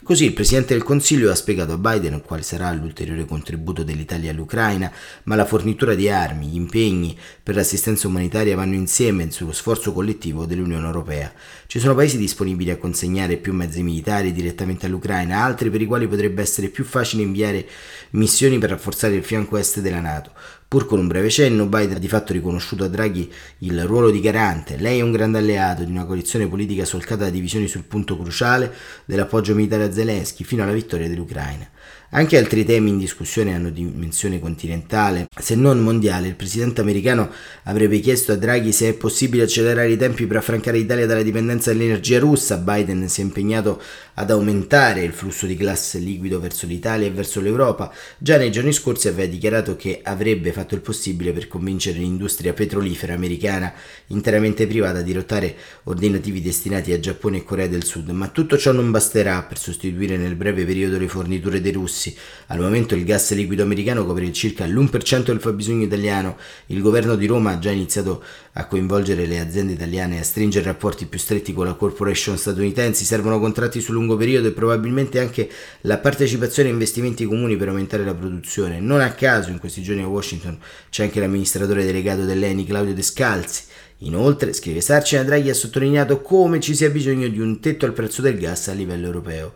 Così 0.01 0.24
il 0.24 0.34
Presidente 0.34 0.74
del 0.74 0.84
Consiglio 0.84 1.30
ha 1.30 1.36
spiegato 1.36 1.74
a 1.74 1.78
Biden 1.78 2.22
quale 2.22 2.42
sarà 2.42 2.72
l'ulteriore 2.72 3.25
contributo 3.25 3.84
dell'Italia 3.84 4.31
all'Ucraina, 4.31 4.90
ma 5.24 5.36
la 5.36 5.46
fornitura 5.46 5.94
di 5.94 6.10
armi, 6.10 6.48
gli 6.48 6.56
impegni 6.56 7.18
per 7.44 7.56
l'assistenza 7.56 8.07
umanitaria 8.07 8.56
vanno 8.56 8.75
insieme 8.75 9.30
sullo 9.30 9.51
sforzo 9.51 9.92
collettivo 9.92 10.46
dell'Unione 10.46 10.86
Europea. 10.86 11.31
Ci 11.68 11.80
sono 11.80 11.96
paesi 11.96 12.18
disponibili 12.18 12.72
a 12.72 12.78
consegnare 12.78 13.36
più 13.36 13.54
mezzi 13.54 13.84
militari 13.84 14.31
direttamente 14.31 14.86
all'Ucraina, 14.86 15.44
altri 15.44 15.69
per 15.69 15.81
i 15.81 15.86
quali 15.86 16.07
potrebbe 16.07 16.42
essere 16.42 16.69
più 16.69 16.86
facile 16.86 17.22
inviare 17.22 17.68
missioni 18.12 18.57
per 18.57 18.69
rafforzare 18.69 19.16
il 19.16 19.24
fianco 19.24 19.57
est 19.57 19.81
della 19.81 20.00
Nato. 20.00 20.31
Pur 20.69 20.86
con 20.86 21.00
un 21.00 21.07
breve 21.07 21.31
cenno, 21.31 21.66
Biden 21.66 21.95
ha 21.95 22.00
di 22.00 22.07
fatto 22.07 22.31
riconosciuto 22.31 22.83
a 22.83 22.88
Draghi 22.88 23.27
il 23.60 23.86
ruolo 23.86 24.12
di 24.12 24.19
garante. 24.19 24.77
Lei 24.77 25.00
è 25.00 25.01
un 25.01 25.12
grande 25.12 25.39
alleato 25.39 25.83
di 25.83 25.89
una 25.89 26.06
coalizione 26.06 26.48
politica 26.48 26.86
solcata 26.86 27.24
da 27.24 27.31
divisioni 27.31 27.68
sul 27.68 27.86
punto 27.86 28.16
cruciale 28.16 28.71
dell'appoggio 29.06 29.56
militare 29.56 29.86
a 29.86 29.92
Zelensky 29.92 30.44
fino 30.44 30.62
alla 30.62 30.74
vittoria 30.74 31.07
dell'Ucraina. 31.07 31.68
Anche 32.12 32.38
altri 32.38 32.66
temi 32.66 32.89
in 32.89 32.98
discussione 32.98 33.54
hanno 33.54 33.69
dimensione 33.69 34.39
continentale, 34.39 35.27
se 35.39 35.54
non 35.54 35.80
mondiale. 35.80 36.27
Il 36.27 36.36
presidente 36.36 36.81
americano 36.81 37.30
avrebbe 37.63 38.00
chiesto 38.00 38.31
a 38.31 38.36
Draghi 38.36 38.72
se 38.72 38.89
è 38.89 38.94
possibile 38.94 39.44
accelerare 39.44 39.92
i 39.92 39.98
tempi 39.98 40.25
per 40.25 40.38
affrancare 40.38 40.77
l'Italia 40.77 41.06
dalla 41.06 41.22
dipendenza 41.22 41.72
dall'energia 41.72 42.18
russa. 42.19 42.57
Biden 42.57 43.07
si 43.10 43.22
è 43.22 43.24
impegnato 43.24 43.81
ad 44.19 44.31
aumentare 44.31 45.01
il 45.01 45.13
flusso 45.13 45.45
di 45.45 45.56
gas 45.56 45.98
liquido 45.98 46.42
verso 46.42 46.66
l'Italia 46.66 47.07
e 47.07 47.12
verso 47.12 47.39
l'Europa. 47.39 47.89
Già 48.18 48.38
nei 48.38 48.51
giorni 48.51 48.74
scorsi 48.74 49.07
aveva 49.07 49.30
dichiarato 49.31 49.77
che 49.77 50.01
avrebbe 50.04 50.51
fatto 50.51 50.75
il 50.75 50.81
possibile 50.81 51.31
per 51.31 51.48
convincere 51.48 52.00
l'industria 52.00 52.51
petrolifera 52.51 53.13
americana 53.13 53.71
interamente 54.07 54.68
privata 54.68 55.00
a 55.00 55.04
dirottare 55.04 55.56
ordinativi 55.83 56.42
destinati 56.42 56.92
a 56.92 57.00
Giappone 57.00 57.38
e 57.38 57.44
Corea 57.45 57.68
del 57.68 57.86
Sud, 57.86 58.10
ma 58.10 58.27
tutto 58.27 58.57
ciò 58.57 58.74
non 58.74 58.92
basterà 58.92 59.42
per 59.44 59.57
sostituire 59.57 60.18
nel 60.18 60.36
breve 60.36 60.65
periodo 60.65 60.98
le 60.98 61.07
forniture 61.07 61.62
dei 61.62 61.72
russi. 61.72 62.13
Al 62.48 62.60
momento 62.60 62.95
il 62.95 63.06
gas 63.06 63.31
liquido 63.33 63.63
americano 63.63 64.06
copre 64.06 64.33
circa 64.33 64.65
l'1% 64.65 65.24
del 65.24 65.39
fabbisogno 65.39 65.86
italiano. 65.86 66.36
Il 66.65 66.81
governo 66.81 67.15
di 67.15 67.25
Roma 67.25 67.51
ha 67.51 67.60
già 67.60 67.72
iniziato 67.72 68.22
a 68.60 68.66
coinvolgere 68.66 69.26
le 69.26 69.40
aziende 69.40 69.74
italiane 69.74 70.18
e 70.18 70.20
a 70.20 70.24
stringere 70.24 70.66
rapporti 70.66 71.06
più 71.06 71.18
stretti 71.18 71.54
con 71.54 71.66
la 71.66 71.76
corporation 71.76 72.38
statunitensi. 72.38 73.06
Servono 73.06 73.40
contratti 73.40 73.80
su 73.80 73.94
lungo 73.94 74.18
periodo 74.18 74.50
e 74.50 74.52
probabilmente 74.52 75.20
anche 75.20 75.50
la 75.82 75.98
partecipazione 75.98 76.68
a 76.68 76.74
investimenti 76.74 77.26
comuni 77.26 77.56
per 77.56 77.70
aumentare 77.70 78.04
la 78.04 78.14
produzione. 78.14 78.82
Non 78.82 79.00
a 79.00 79.14
caso 79.14 79.50
in 79.50 79.60
questi 79.60 79.82
giorni 79.82 80.02
a 80.02 80.08
Washington 80.08 80.60
c'è 80.90 81.04
anche 81.04 81.22
l'amministratore 81.22 81.86
delegato 81.86 82.26
dell'ENI 82.26 82.66
Claudio 82.66 82.94
Descalzi. 82.94 83.64
Inoltre, 84.00 84.54
scrive 84.54 84.82
Sarcina, 84.82 85.24
Draghi 85.24 85.50
ha 85.50 85.54
sottolineato 85.54 86.22
come 86.22 86.60
ci 86.60 86.76
sia 86.76 86.90
bisogno 86.90 87.28
di 87.28 87.40
un 87.40 87.60
tetto 87.60 87.86
al 87.86 87.94
prezzo 87.94 88.22
del 88.22 88.38
gas 88.38 88.68
a 88.68 88.74
livello 88.74 89.06
europeo. 89.06 89.54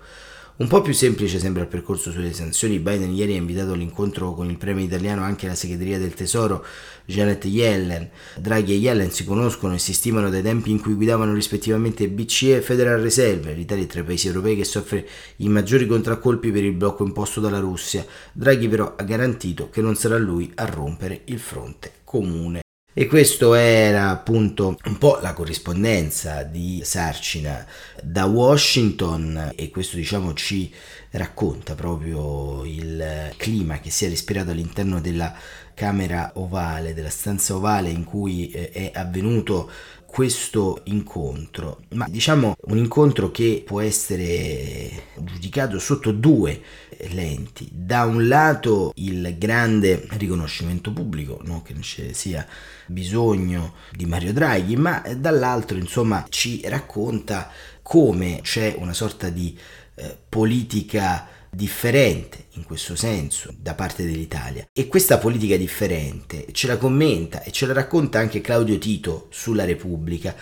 Un 0.55 0.67
po' 0.67 0.83
più 0.83 0.93
semplice 0.93 1.39
sembra 1.39 1.63
il 1.63 1.67
percorso 1.67 2.11
sulle 2.11 2.31
sanzioni. 2.31 2.77
Biden 2.77 3.11
ieri 3.11 3.33
ha 3.33 3.37
invitato 3.37 3.71
all'incontro 3.71 4.35
con 4.35 4.51
il 4.51 4.57
premio 4.57 4.85
italiano 4.85 5.23
anche 5.23 5.47
la 5.47 5.55
segreteria 5.55 5.97
del 5.97 6.13
tesoro 6.13 6.63
Janet 7.05 7.45
Yellen. 7.45 8.07
Draghi 8.37 8.73
e 8.73 8.75
Yellen 8.75 9.09
si 9.09 9.25
conoscono 9.25 9.73
e 9.73 9.79
si 9.79 9.93
stimano 9.93 10.29
dai 10.29 10.43
tempi 10.43 10.69
in 10.69 10.79
cui 10.79 10.93
guidavano 10.93 11.33
rispettivamente 11.33 12.07
BCE 12.07 12.57
e 12.57 12.61
Federal 12.61 13.01
Reserve. 13.01 13.53
L'Italia 13.53 13.85
è 13.85 13.87
tra 13.87 14.01
i 14.01 14.03
paesi 14.03 14.27
europei 14.27 14.55
che 14.55 14.63
soffre 14.63 15.07
i 15.37 15.49
maggiori 15.49 15.87
contraccolpi 15.87 16.51
per 16.51 16.63
il 16.63 16.73
blocco 16.73 17.03
imposto 17.03 17.41
dalla 17.41 17.59
Russia. 17.59 18.05
Draghi 18.31 18.67
però 18.67 18.93
ha 18.95 19.03
garantito 19.03 19.71
che 19.71 19.81
non 19.81 19.95
sarà 19.95 20.19
lui 20.19 20.51
a 20.53 20.65
rompere 20.65 21.21
il 21.25 21.39
fronte 21.39 21.91
comune. 22.03 22.62
E 22.95 23.07
questo 23.07 23.55
era 23.55 24.11
appunto 24.11 24.77
un 24.83 24.99
po' 24.99 25.17
la 25.19 25.33
corrispondenza 25.33 26.43
di 26.43 26.81
Sarcina 26.83 27.65
da 28.03 28.25
Washington 28.25 29.51
e 29.55 29.71
questo 29.71 29.95
diciamo 29.95 30.35
ci 30.35 30.71
racconta 31.09 31.73
proprio 31.73 32.63
il 32.63 33.33
clima 33.35 33.79
che 33.79 33.89
si 33.89 34.05
è 34.05 34.09
respirato 34.09 34.51
all'interno 34.51 35.01
della 35.01 35.35
camera 35.73 36.31
ovale, 36.35 36.93
della 36.93 37.09
stanza 37.09 37.55
ovale 37.55 37.89
in 37.89 38.03
cui 38.03 38.49
eh, 38.49 38.71
è 38.71 38.91
avvenuto 38.93 39.69
questo 40.13 40.81
incontro, 40.83 41.85
ma 41.95 42.05
diciamo 42.07 42.53
un 42.65 42.77
incontro 42.77 43.31
che 43.31 43.63
può 43.65 43.81
essere 43.81 45.05
giudicato 45.17 45.79
sotto 45.79 46.11
due 46.11 46.61
lenti. 47.09 47.67
Da 47.71 48.03
un 48.03 48.27
lato 48.27 48.91
il 48.97 49.35
grande 49.39 50.05
riconoscimento 50.11 50.93
pubblico, 50.93 51.39
non 51.45 51.63
che 51.63 51.73
non 51.73 51.81
ci 51.81 52.13
sia 52.13 52.45
bisogno 52.85 53.73
di 53.91 54.05
Mario 54.05 54.33
Draghi, 54.33 54.75
ma 54.75 55.01
dall'altro 55.17 55.77
insomma 55.77 56.23
ci 56.29 56.61
racconta 56.65 57.49
come 57.81 58.41
c'è 58.43 58.75
una 58.77 58.93
sorta 58.93 59.29
di 59.29 59.57
eh, 59.95 60.15
politica 60.29 61.27
differente 61.53 62.45
in 62.53 62.63
questo 62.63 62.95
senso 62.95 63.53
da 63.57 63.73
parte 63.75 64.05
dell'Italia. 64.05 64.65
E 64.73 64.87
questa 64.87 65.17
politica 65.17 65.55
differente 65.55 66.47
ce 66.51 66.67
la 66.67 66.77
commenta 66.77 67.43
e 67.43 67.51
ce 67.51 67.65
la 67.65 67.73
racconta 67.73 68.19
anche 68.19 68.41
Claudio 68.41 68.77
Tito 68.77 69.27
sulla 69.29 69.65
Repubblica 69.65 70.35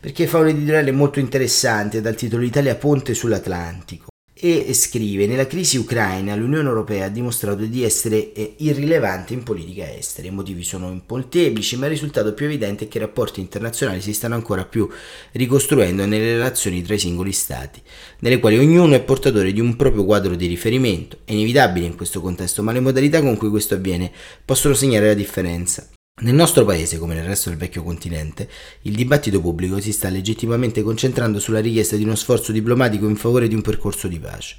perché 0.00 0.26
fa 0.26 0.38
un 0.38 0.48
editoriale 0.48 0.92
molto 0.92 1.18
interessante 1.18 2.00
dal 2.00 2.14
titolo 2.14 2.44
Italia 2.44 2.76
Ponte 2.76 3.14
sull'Atlantico 3.14 4.08
e 4.40 4.72
scrive 4.72 5.26
nella 5.26 5.46
crisi 5.46 5.76
ucraina 5.76 6.34
l'Unione 6.36 6.68
Europea 6.68 7.06
ha 7.06 7.08
dimostrato 7.08 7.64
di 7.64 7.82
essere 7.82 8.32
eh, 8.32 8.54
irrilevante 8.58 9.32
in 9.34 9.42
politica 9.42 9.92
estera. 9.92 10.28
I 10.28 10.30
motivi 10.30 10.62
sono 10.62 11.02
molteplici, 11.06 11.76
ma 11.76 11.86
il 11.86 11.92
risultato 11.92 12.34
più 12.34 12.46
evidente 12.46 12.84
è 12.84 12.88
che 12.88 12.98
i 12.98 13.00
rapporti 13.00 13.40
internazionali 13.40 14.00
si 14.00 14.12
stanno 14.12 14.36
ancora 14.36 14.64
più 14.64 14.88
ricostruendo 15.32 16.06
nelle 16.06 16.34
relazioni 16.34 16.82
tra 16.82 16.94
i 16.94 16.98
singoli 16.98 17.32
stati, 17.32 17.82
nelle 18.20 18.38
quali 18.38 18.58
ognuno 18.58 18.94
è 18.94 19.02
portatore 19.02 19.52
di 19.52 19.60
un 19.60 19.74
proprio 19.74 20.04
quadro 20.04 20.36
di 20.36 20.46
riferimento. 20.46 21.18
È 21.24 21.32
inevitabile 21.32 21.86
in 21.86 21.96
questo 21.96 22.20
contesto, 22.20 22.62
ma 22.62 22.72
le 22.72 22.80
modalità 22.80 23.20
con 23.20 23.36
cui 23.36 23.48
questo 23.48 23.74
avviene 23.74 24.12
possono 24.44 24.74
segnare 24.74 25.06
la 25.06 25.14
differenza. 25.14 25.88
Nel 26.20 26.34
nostro 26.34 26.64
paese, 26.64 26.98
come 26.98 27.14
nel 27.14 27.26
resto 27.26 27.48
del 27.48 27.58
vecchio 27.58 27.84
continente, 27.84 28.48
il 28.82 28.96
dibattito 28.96 29.40
pubblico 29.40 29.80
si 29.80 29.92
sta 29.92 30.08
legittimamente 30.08 30.82
concentrando 30.82 31.38
sulla 31.38 31.60
richiesta 31.60 31.94
di 31.94 32.02
uno 32.02 32.16
sforzo 32.16 32.50
diplomatico 32.50 33.06
in 33.06 33.14
favore 33.14 33.46
di 33.46 33.54
un 33.54 33.62
percorso 33.62 34.08
di 34.08 34.18
pace. 34.18 34.56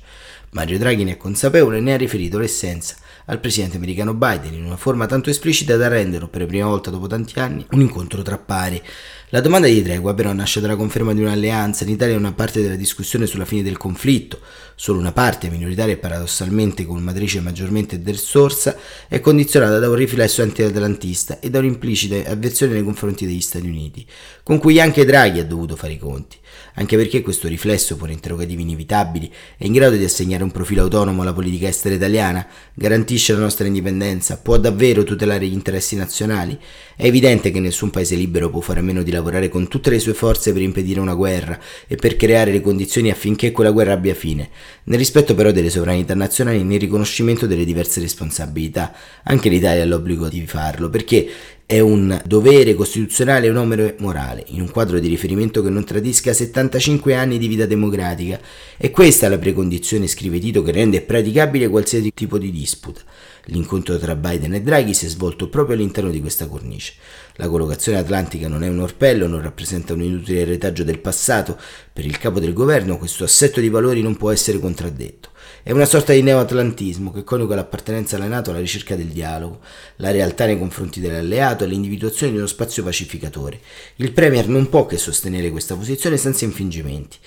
Mario 0.51 0.77
Draghi 0.77 1.03
ne 1.03 1.11
è 1.11 1.17
consapevole 1.17 1.79
e 1.79 1.81
ne 1.81 1.93
ha 1.93 1.97
riferito 1.97 2.39
l'essenza 2.39 2.95
al 3.29 3.39
presidente 3.39 3.77
americano 3.77 4.15
Biden 4.15 4.53
in 4.53 4.65
una 4.65 4.75
forma 4.75 5.05
tanto 5.05 5.29
esplicita 5.29 5.77
da 5.77 5.87
renderlo, 5.87 6.27
per 6.27 6.41
la 6.41 6.47
prima 6.47 6.67
volta 6.67 6.89
dopo 6.89 7.07
tanti 7.07 7.37
anni, 7.39 7.65
un 7.71 7.81
incontro 7.81 8.21
tra 8.23 8.37
pari. 8.37 8.81
La 9.29 9.41
domanda 9.41 9.67
di 9.67 9.83
tregua 9.83 10.15
però 10.15 10.33
nasce 10.33 10.59
dalla 10.59 10.75
conferma 10.75 11.13
di 11.13 11.21
un'alleanza. 11.21 11.83
In 11.83 11.91
Italia 11.91 12.17
una 12.17 12.33
parte 12.33 12.63
della 12.63 12.75
discussione 12.75 13.27
sulla 13.27 13.45
fine 13.45 13.61
del 13.61 13.77
conflitto, 13.77 14.39
solo 14.73 14.97
una 14.97 15.11
parte 15.11 15.49
minoritaria 15.49 15.93
e 15.93 15.97
paradossalmente 15.97 16.83
con 16.87 17.03
matrice 17.03 17.39
maggiormente 17.39 18.01
del 18.01 18.17
Sorsa, 18.17 18.75
è 19.07 19.19
condizionata 19.19 19.77
da 19.77 19.87
un 19.87 19.95
riflesso 19.95 20.41
anti-atlantista 20.41 21.39
e 21.39 21.51
da 21.51 21.59
un'implicita 21.59 22.31
avversione 22.31 22.73
nei 22.73 22.83
confronti 22.83 23.27
degli 23.27 23.41
Stati 23.41 23.67
Uniti, 23.67 24.03
con 24.41 24.57
cui 24.57 24.81
anche 24.81 25.05
Draghi 25.05 25.39
ha 25.39 25.45
dovuto 25.45 25.75
fare 25.75 25.93
i 25.93 25.99
conti 25.99 26.37
anche 26.75 26.95
perché 26.95 27.21
questo 27.21 27.47
riflesso 27.47 27.97
pone 27.97 28.13
interrogativi 28.13 28.61
inevitabili, 28.61 29.31
è 29.57 29.65
in 29.65 29.73
grado 29.73 29.95
di 29.95 30.03
assegnare 30.03 30.43
un 30.43 30.51
profilo 30.51 30.83
autonomo 30.83 31.21
alla 31.21 31.33
politica 31.33 31.67
estera 31.67 31.93
italiana, 31.93 32.45
garantisce 32.73 33.18
la 33.27 33.39
nostra 33.39 33.67
indipendenza, 33.67 34.37
può 34.37 34.57
davvero 34.57 35.03
tutelare 35.03 35.45
gli 35.45 35.53
interessi 35.53 35.95
nazionali? 35.95 36.57
È 36.95 37.05
evidente 37.05 37.51
che 37.51 37.59
nessun 37.59 37.89
paese 37.89 38.15
libero 38.15 38.49
può 38.49 38.61
fare 38.61 38.79
a 38.79 38.83
meno 38.83 39.03
di 39.03 39.11
lavorare 39.11 39.49
con 39.49 39.67
tutte 39.67 39.89
le 39.89 39.99
sue 39.99 40.13
forze 40.13 40.53
per 40.53 40.61
impedire 40.61 40.99
una 40.99 41.13
guerra 41.13 41.59
e 41.87 41.95
per 41.95 42.15
creare 42.15 42.51
le 42.51 42.61
condizioni 42.61 43.09
affinché 43.11 43.51
quella 43.51 43.71
guerra 43.71 43.93
abbia 43.93 44.13
fine, 44.13 44.49
nel 44.85 44.97
rispetto 44.97 45.35
però 45.35 45.51
delle 45.51 45.69
sovranità 45.69 46.15
nazionali 46.15 46.59
e 46.59 46.63
nel 46.63 46.79
riconoscimento 46.79 47.45
delle 47.45 47.65
diverse 47.65 47.99
responsabilità. 47.99 48.93
Anche 49.23 49.49
l'Italia 49.49 49.83
ha 49.83 49.85
l'obbligo 49.85 50.27
di 50.27 50.45
farlo, 50.47 50.89
perché 50.89 51.29
è 51.69 51.79
un 51.79 52.19
dovere 52.25 52.73
costituzionale 52.73 53.45
e 53.45 53.51
un 53.51 53.57
onere 53.57 53.95
morale, 53.99 54.43
in 54.47 54.61
un 54.61 54.71
quadro 54.71 54.97
di 54.97 55.07
riferimento 55.07 55.61
che 55.61 55.69
non 55.69 55.83
tradisca 55.83 56.33
75 56.33 57.13
anni 57.13 57.37
di 57.37 57.47
vita 57.47 57.67
democratica. 57.67 58.39
E 58.75 58.89
questa 58.89 59.27
è 59.27 59.29
la 59.29 59.37
precondizione, 59.37 60.07
scrive 60.07 60.39
Tito, 60.39 60.63
che 60.63 60.71
rende 60.71 61.01
praticabile 61.01 61.67
qualsiasi 61.67 62.11
tipo 62.11 62.39
di 62.39 62.49
disputa. 62.49 63.01
L'incontro 63.45 63.99
tra 63.99 64.15
Biden 64.15 64.55
e 64.55 64.63
Draghi 64.63 64.95
si 64.95 65.05
è 65.05 65.09
svolto 65.09 65.47
proprio 65.47 65.75
all'interno 65.75 66.09
di 66.09 66.21
questa 66.21 66.47
cornice. 66.47 66.93
La 67.35 67.47
collocazione 67.47 67.99
atlantica 67.99 68.47
non 68.47 68.63
è 68.63 68.67
un 68.67 68.79
orpello, 68.79 69.27
non 69.27 69.43
rappresenta 69.43 69.93
un 69.93 70.01
inutile 70.01 70.45
retaggio 70.45 70.83
del 70.83 70.97
passato. 70.97 71.55
Per 71.93 72.03
il 72.03 72.17
capo 72.17 72.39
del 72.39 72.53
governo 72.53 72.97
questo 72.97 73.23
assetto 73.23 73.59
di 73.59 73.69
valori 73.69 74.01
non 74.01 74.17
può 74.17 74.31
essere 74.31 74.57
contraddetto. 74.57 75.28
È 75.61 75.71
una 75.71 75.85
sorta 75.85 76.13
di 76.13 76.21
neoatlantismo 76.21 77.11
che 77.11 77.25
coniuga 77.25 77.55
l'appartenenza 77.55 78.15
alla 78.15 78.27
Nato 78.27 78.51
alla 78.51 78.59
ricerca 78.59 78.95
del 78.95 79.07
dialogo, 79.07 79.59
la 79.97 80.09
realtà 80.09 80.45
nei 80.45 80.57
confronti 80.57 81.01
dell'alleato 81.01 81.65
e 81.65 81.67
l'individuazione 81.67 82.31
di 82.31 82.37
uno 82.37 82.47
spazio 82.47 82.81
pacificatore. 82.81 83.59
Il 83.97 84.13
Premier 84.13 84.47
non 84.47 84.69
può 84.69 84.85
che 84.85 84.97
sostenere 84.97 85.51
questa 85.51 85.75
posizione 85.75 86.15
senza 86.15 86.45
infingimenti 86.45 87.17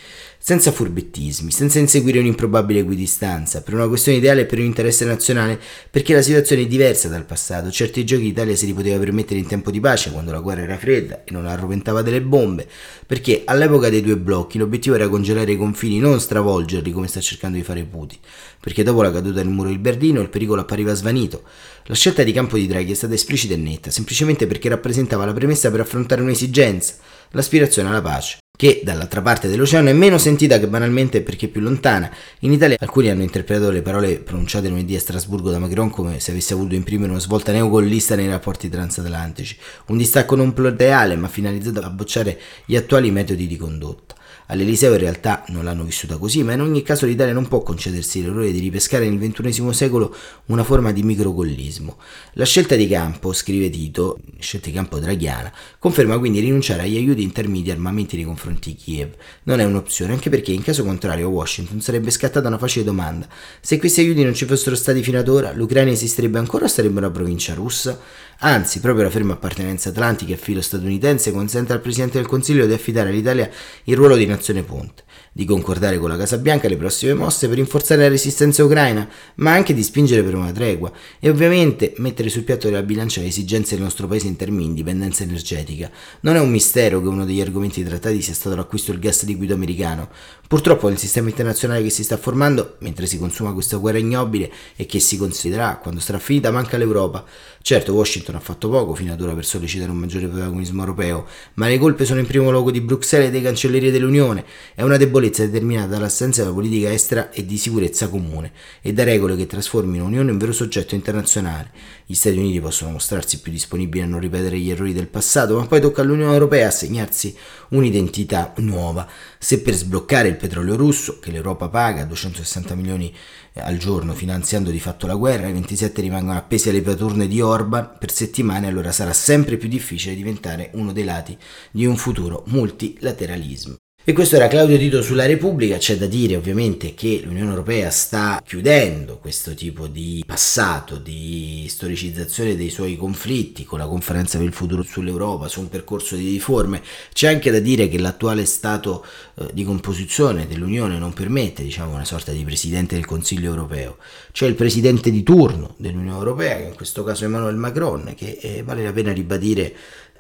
senza 0.45 0.73
furbettismi, 0.73 1.53
senza 1.53 1.79
inseguire 1.79 2.19
un'improbabile 2.19 2.81
equidistanza, 2.81 3.63
per 3.63 3.75
una 3.75 3.87
questione 3.87 4.19
ideale 4.19 4.41
e 4.41 4.47
per 4.47 4.59
un 4.59 4.65
interesse 4.65 5.05
nazionale, 5.05 5.57
perché 5.89 6.15
la 6.15 6.21
situazione 6.21 6.63
è 6.63 6.67
diversa 6.67 7.07
dal 7.07 7.25
passato. 7.25 7.71
Certi 7.71 8.05
giochi 8.05 8.25
l'Italia 8.25 8.57
si 8.57 8.67
li 8.67 8.75
poteva 8.75 8.99
permettere 8.99 9.39
in 9.39 9.47
tempo 9.47 9.71
di 9.71 9.79
pace, 9.79 10.11
quando 10.11 10.33
la 10.33 10.41
guerra 10.41 10.63
era 10.63 10.77
fredda 10.77 11.23
e 11.23 11.31
non 11.31 11.47
arroventava 11.47 12.03
delle 12.03 12.21
bombe, 12.21 12.67
perché 13.07 13.43
all'epoca 13.45 13.89
dei 13.89 14.03
due 14.03 14.17
blocchi 14.17 14.59
l'obiettivo 14.59 14.97
era 14.97 15.09
congelare 15.09 15.53
i 15.53 15.57
confini, 15.57 16.01
non 16.01 16.19
stravolgerli 16.19 16.91
come 16.91 17.07
sta 17.07 17.21
cercando 17.21 17.57
di 17.57 17.63
fare 17.63 17.85
Putin, 17.85 18.19
perché 18.59 18.83
dopo 18.83 19.01
la 19.03 19.13
caduta 19.13 19.37
del 19.37 19.49
muro 19.49 19.69
di 19.69 19.79
Berlino 19.79 20.21
il 20.21 20.29
pericolo 20.29 20.63
appariva 20.63 20.93
svanito. 20.95 21.45
La 21.85 21.95
scelta 21.95 22.25
di 22.25 22.33
campo 22.33 22.57
di 22.57 22.67
Draghi 22.67 22.91
è 22.91 22.97
stata 22.97 23.15
esplicita 23.15 23.55
e 23.55 23.59
netta, 23.59 23.93
semplicemente 23.93 24.49
perché 24.49 24.69
rappresentava 24.69 25.25
la 25.25 25.33
premessa 25.33 25.71
per 25.71 25.79
affrontare 25.79 26.21
un'esigenza, 26.21 26.95
l'aspirazione 27.31 27.89
alla 27.89 28.03
pace 28.03 28.42
che 28.62 28.81
dall'altra 28.85 29.23
parte 29.23 29.49
dell'oceano 29.49 29.88
è 29.88 29.92
meno 29.92 30.19
sentita 30.19 30.61
che 30.61 30.69
banalmente 30.69 31.21
perché 31.23 31.49
più 31.49 31.61
lontana. 31.61 32.09
In 32.42 32.52
Italia 32.52 32.76
alcuni 32.78 33.11
hanno 33.11 33.25
interpretato 33.25 33.73
le 33.73 33.83
parole 33.83 34.21
pronunciate 34.21 34.69
lunedì 34.69 34.95
a 34.95 35.00
Strasburgo 35.00 35.50
da 35.50 35.59
Macron 35.59 35.90
come 35.90 36.21
se 36.21 36.31
avesse 36.31 36.54
voluto 36.54 36.76
imprimere 36.76 37.11
una 37.11 37.19
svolta 37.19 37.50
neogollista 37.50 38.14
nei 38.14 38.28
rapporti 38.28 38.69
transatlantici, 38.69 39.59
un 39.87 39.97
distacco 39.97 40.37
non 40.37 40.52
plateale 40.52 41.16
ma 41.16 41.26
finalizzato 41.26 41.81
a 41.81 41.90
bocciare 41.90 42.38
gli 42.64 42.76
attuali 42.76 43.11
metodi 43.11 43.49
di 43.49 43.57
condotta. 43.57 44.14
All'Eliseo 44.52 44.92
in 44.92 44.99
realtà 44.99 45.44
non 45.49 45.64
l'hanno 45.64 45.82
vissuta 45.82 46.18
così, 46.18 46.42
ma 46.42 46.52
in 46.52 46.61
ogni 46.61 46.82
caso 46.82 47.06
l'Italia 47.06 47.32
non 47.32 47.49
può 47.49 47.62
concedersi 47.62 48.21
l'errore 48.21 48.52
di 48.52 48.59
ripescare 48.59 49.09
nel 49.09 49.18
XXI 49.18 49.73
secolo 49.73 50.14
una 50.47 50.62
forma 50.62 50.92
di 50.92 51.02
microgollismo. 51.02 51.97
La 52.35 52.44
scelta 52.44 52.76
di 52.76 52.87
campo, 52.87 53.32
scrive 53.32 53.71
Tito, 53.71 54.18
scelta 54.38 54.68
di 54.68 54.75
campo 54.75 54.99
draghiana, 54.99 55.50
conferma 55.78 56.18
quindi 56.18 56.40
rinunciare 56.40 56.82
agli 56.82 56.97
aiuti 56.97 57.23
intermedi 57.23 57.71
armamenti 57.71 58.16
nei 58.16 58.26
confronti 58.26 58.73
di 58.73 58.76
Kiev. 58.76 59.14
Non 59.44 59.59
è 59.59 59.64
un'opzione, 59.64 60.12
anche 60.12 60.28
perché 60.28 60.52
in 60.52 60.62
caso 60.62 60.85
contrario 60.85 61.28
a 61.28 61.30
Washington 61.30 61.80
sarebbe 61.80 62.11
scattata 62.11 62.49
una 62.49 62.59
facile 62.59 62.85
domanda. 62.85 63.26
Se 63.59 63.78
questi 63.78 64.00
aiuti 64.00 64.23
non 64.23 64.35
ci 64.35 64.44
fossero 64.44 64.76
stati 64.76 65.02
fino 65.02 65.18
ad 65.18 65.28
ora, 65.28 65.52
l'Ucraina 65.54 65.92
esisterebbe 65.92 66.38
ancora 66.38 66.66
o 66.66 66.68
sarebbe 66.68 66.99
una 66.99 67.11
provincia 67.11 67.54
russa? 67.54 67.99
Anzi, 68.45 68.81
proprio 68.81 69.05
la 69.05 69.11
ferma 69.11 69.35
appartenenza 69.35 69.91
atlantica 69.91 70.33
e 70.33 70.37
filo 70.37 70.61
statunitense 70.61 71.31
consente 71.31 71.73
al 71.73 71.81
Presidente 71.81 72.19
del 72.19 72.27
Consiglio 72.27 72.67
di 72.67 72.73
affidare 72.73 73.11
all'Italia 73.11 73.49
il 73.85 73.97
ruolo 73.97 74.17
di 74.17 74.27
nazione 74.27 74.65
ponte 74.65 75.05
di 75.33 75.47
concordare 75.47 75.99
con 75.99 76.11
la 76.11 76.17
Casa 76.19 76.37
Bianca 76.37 76.69
le 76.69 76.77
prossime 76.77 77.15
mosse 77.15 77.49
per 77.49 77.57
rinforzare 77.57 78.03
la 78.03 78.09
resistenza 78.09 78.62
ucraina, 78.62 79.09
ma 79.37 79.53
anche 79.53 79.73
di 79.73 79.83
spingere 79.83 80.23
per 80.23 80.35
una 80.35 80.53
tregua 80.53 80.93
e 81.19 81.31
ovviamente 81.31 81.95
mettere 81.97 82.29
sul 82.29 82.43
piatto 82.43 82.69
della 82.69 82.83
bilancia 82.83 83.23
le 83.23 83.29
esigenze 83.29 83.75
del 83.75 83.85
nostro 83.85 84.07
paese 84.07 84.27
in 84.27 84.37
termini 84.37 84.65
di 84.65 84.69
indipendenza 84.69 85.23
energetica. 85.23 85.91
Non 86.21 86.37
è 86.37 86.41
un 86.41 86.51
mistero 86.51 87.01
che 87.01 87.09
uno 87.09 87.25
degli 87.25 87.41
argomenti 87.41 87.83
trattati 87.83 88.21
sia 88.21 88.35
stato 88.35 88.55
l'acquisto 88.57 88.93
del 88.93 89.01
gas 89.01 89.25
liquido 89.25 89.55
americano. 89.55 90.11
Purtroppo 90.47 90.89
nel 90.89 90.99
sistema 90.99 91.31
internazionale 91.31 91.83
che 91.83 91.89
si 91.89 92.05
sta 92.05 92.19
formando, 92.19 92.77
mentre 92.81 93.07
si 93.07 93.19
consuma 93.19 93.55
questa 93.55 93.79
guerra 93.79 93.97
ignobile 93.97 94.53
e 94.77 94.85
che 94.85 95.01
si 95.01 95.17
considererà 95.17 95.79
quando 95.79 95.99
sarà 95.99 96.19
finita, 96.19 96.51
manca 96.51 96.77
l'Europa. 96.77 97.25
Certo, 97.62 97.95
Washington 97.95 98.35
ha 98.35 98.41
fatto 98.41 98.69
poco 98.69 98.95
fino 98.95 99.15
ad 99.15 99.21
ora 99.23 99.33
per 99.33 99.47
sollecitare 99.47 99.91
un 99.91 99.97
maggiore 99.97 100.27
protagonismo 100.27 100.81
europeo, 100.81 101.27
ma 101.55 101.69
le 101.69 101.79
colpe 101.79 102.05
sono 102.05 102.21
in 102.21 102.27
primo 102.27 102.51
luogo 102.51 102.71
di 102.71 102.83
Bruxelles 102.83 103.29
e 103.29 103.31
dei 103.31 103.41
cancelleri 103.41 103.91
dell'Unione. 103.91 104.45
È 104.75 104.83
una 104.83 104.99
debolezza 104.99 105.21
debolezza 105.23 105.45
determinata 105.45 105.87
dall'assenza 105.87 106.43
della 106.43 106.52
politica 106.52 106.93
estera 106.93 107.31
e 107.31 107.47
di 107.47 107.57
sicurezza 107.57 108.09
comune 108.09 108.50
e 108.81 108.93
da 108.93 109.05
regole 109.05 109.37
che 109.37 109.47
trasformino 109.47 110.05
l'Unione 110.05 110.33
in 110.33 110.38
vero 110.38 110.52
soggetto 110.52 110.97
internazionale. 110.97 111.71
Gli 112.05 112.14
Stati 112.14 112.37
Uniti 112.37 112.61
possono 112.61 112.91
mostrarsi 112.91 113.41
più 113.41 113.52
disponibili 113.52 114.02
a 114.02 114.07
non 114.07 114.19
ripetere 114.19 114.59
gli 114.59 114.71
errori 114.71 114.93
del 114.93 115.07
passato, 115.07 115.57
ma 115.57 115.67
poi 115.67 115.81
tocca 115.81 116.02
all'Unione 116.02 116.33
Europea 116.33 116.67
assegnarsi 116.67 117.35
un'identità 117.69 118.52
nuova. 118.57 119.09
Se 119.38 119.61
per 119.61 119.75
sbloccare 119.75 120.29
il 120.29 120.37
petrolio 120.37 120.75
russo, 120.75 121.21
che 121.21 121.31
l'Europa 121.31 121.69
paga 121.69 122.05
260 122.05 122.75
milioni 122.75 123.14
al 123.55 123.76
giorno 123.76 124.14
finanziando 124.14 124.71
di 124.71 124.81
fatto 124.81 125.07
la 125.07 125.14
guerra, 125.14 125.47
i 125.47 125.52
27 125.52 126.00
rimangono 126.00 126.38
appesi 126.38 126.69
alle 126.69 126.83
paturne 126.83 127.29
di 127.29 127.41
Orban 127.41 127.97
per 127.99 128.11
settimane, 128.11 128.67
allora 128.67 128.91
sarà 128.91 129.12
sempre 129.12 129.57
più 129.57 129.69
difficile 129.69 130.17
diventare 130.17 130.71
uno 130.75 130.93
dei 130.93 131.05
lati 131.05 131.37
di 131.71 131.87
un 131.87 131.97
futuro 131.97 132.43
multilateralismo. 132.47 133.82
E 134.04 134.12
questo 134.12 134.35
era 134.35 134.49
Claudio 134.49 134.76
Tito 134.78 135.00
sulla 135.00 135.26
Repubblica, 135.26 135.76
c'è 135.76 135.97
da 135.97 136.06
dire 136.06 136.35
ovviamente 136.35 136.92
che 136.92 137.21
l'Unione 137.23 137.50
Europea 137.50 137.88
sta 137.90 138.42
chiudendo 138.44 139.18
questo 139.18 139.54
tipo 139.54 139.87
di 139.87 140.25
passato, 140.26 140.97
di 140.97 141.66
storicizzazione 141.68 142.56
dei 142.56 142.68
suoi 142.68 142.97
conflitti 142.97 143.64
con 143.64 143.78
la 143.78 143.87
conferenza 143.87 144.38
per 144.38 144.49
il 144.49 144.52
futuro 144.52 144.82
sull'Europa, 144.82 145.47
su 145.47 145.61
un 145.61 145.68
percorso 145.68 146.16
di 146.16 146.32
riforme, 146.32 146.82
c'è 147.12 147.28
anche 147.28 147.52
da 147.52 147.61
dire 147.61 147.87
che 147.87 148.00
l'attuale 148.00 148.44
stato 148.44 149.06
eh, 149.37 149.50
di 149.52 149.62
composizione 149.62 150.49
dell'Unione 150.49 150.99
non 150.99 151.12
permette 151.12 151.62
diciamo, 151.62 151.94
una 151.94 152.04
sorta 152.04 152.32
di 152.32 152.42
Presidente 152.42 152.97
del 152.97 153.06
Consiglio 153.06 153.50
Europeo, 153.50 153.99
c'è 154.32 154.49
il 154.49 154.56
Presidente 154.56 155.12
di 155.12 155.23
turno 155.23 155.76
dell'Unione 155.76 156.18
Europea, 156.18 156.56
che 156.56 156.64
in 156.64 156.75
questo 156.75 157.04
caso 157.04 157.23
è 157.23 157.28
Emmanuel 157.28 157.54
Macron, 157.54 158.14
che 158.16 158.37
eh, 158.42 158.64
vale 158.64 158.82
la 158.82 158.92
pena 158.92 159.12
ribadire 159.12 159.73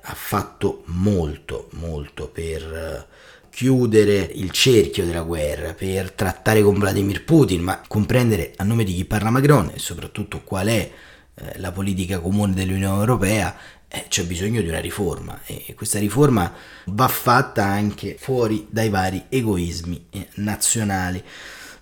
ha 0.02 0.14
fatto 0.14 0.84
molto, 0.84 1.66
molto 1.72 2.28
per... 2.28 3.08
Chiudere 3.54 4.30
il 4.34 4.50
cerchio 4.50 5.04
della 5.04 5.22
guerra, 5.22 5.74
per 5.74 6.10
trattare 6.12 6.62
con 6.62 6.78
Vladimir 6.78 7.22
Putin, 7.22 7.60
ma 7.60 7.82
comprendere 7.86 8.54
a 8.56 8.64
nome 8.64 8.82
di 8.82 8.94
chi 8.94 9.04
parla 9.04 9.28
Macron 9.28 9.70
e 9.74 9.78
soprattutto 9.78 10.40
qual 10.42 10.68
è 10.68 10.90
eh, 11.34 11.58
la 11.58 11.70
politica 11.70 12.18
comune 12.18 12.54
dell'Unione 12.54 12.98
Europea, 12.98 13.54
eh, 13.88 14.06
c'è 14.08 14.24
bisogno 14.24 14.62
di 14.62 14.68
una 14.68 14.80
riforma 14.80 15.38
e 15.44 15.74
questa 15.74 15.98
riforma 15.98 16.50
va 16.86 17.08
fatta 17.08 17.62
anche 17.62 18.16
fuori 18.18 18.66
dai 18.70 18.88
vari 18.88 19.26
egoismi 19.28 20.06
eh, 20.08 20.28
nazionali. 20.36 21.22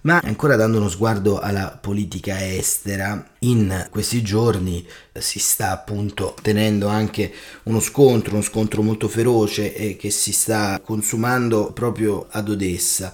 Ma 0.02 0.18
ancora 0.24 0.56
dando 0.56 0.78
uno 0.78 0.88
sguardo 0.88 1.38
alla 1.38 1.78
politica 1.78 2.50
estera, 2.54 3.32
in 3.40 3.86
questi 3.90 4.22
giorni 4.22 4.86
si 5.12 5.38
sta 5.38 5.72
appunto 5.72 6.34
tenendo 6.40 6.86
anche 6.88 7.30
uno 7.64 7.80
scontro, 7.80 8.32
uno 8.32 8.42
scontro 8.42 8.80
molto 8.80 9.08
feroce 9.08 9.74
e 9.74 9.96
che 9.96 10.08
si 10.08 10.32
sta 10.32 10.80
consumando 10.82 11.72
proprio 11.72 12.28
ad 12.30 12.48
Odessa. 12.48 13.12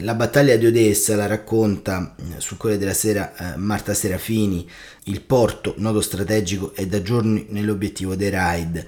La 0.00 0.14
battaglia 0.14 0.56
di 0.56 0.66
Odessa 0.66 1.16
la 1.16 1.26
racconta 1.26 2.14
eh, 2.18 2.38
sul 2.38 2.58
Corriere 2.58 2.82
della 2.82 2.92
Sera 2.92 3.34
eh, 3.54 3.56
Marta 3.56 3.94
Serafini, 3.94 4.68
il 5.04 5.22
porto, 5.22 5.72
nodo 5.78 6.02
strategico, 6.02 6.74
è 6.74 6.84
da 6.86 7.00
giorni 7.00 7.46
nell'obiettivo 7.48 8.14
dei 8.14 8.28
raid. 8.28 8.86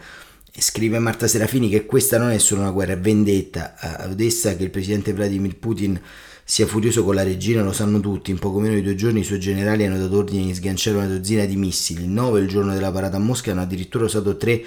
Scrive 0.60 0.98
Marta 0.98 1.26
Serafini 1.26 1.68
che 1.68 1.86
questa 1.86 2.18
non 2.18 2.30
è 2.30 2.38
solo 2.38 2.62
una 2.62 2.70
guerra 2.70 2.96
vendetta. 2.96 3.74
A 3.78 4.08
Odessa, 4.10 4.56
che 4.56 4.64
il 4.64 4.70
presidente 4.70 5.12
Vladimir 5.12 5.56
Putin 5.56 6.00
sia 6.42 6.66
furioso 6.66 7.04
con 7.04 7.14
la 7.14 7.22
regina 7.22 7.62
lo 7.62 7.72
sanno 7.72 8.00
tutti, 8.00 8.30
in 8.30 8.38
poco 8.38 8.58
meno 8.58 8.74
di 8.74 8.82
due 8.82 8.94
giorni 8.94 9.20
i 9.20 9.24
suoi 9.24 9.38
generali 9.38 9.84
hanno 9.84 9.98
dato 9.98 10.16
ordine 10.16 10.46
di 10.46 10.54
sganciare 10.54 10.96
una 10.96 11.06
dozzina 11.06 11.44
di 11.44 11.56
missili, 11.56 12.08
nove 12.08 12.40
il 12.40 12.48
giorno 12.48 12.72
della 12.72 12.90
parata 12.90 13.16
a 13.16 13.20
Mosca 13.20 13.50
hanno 13.50 13.60
addirittura 13.60 14.06
usato 14.06 14.36
tre 14.38 14.64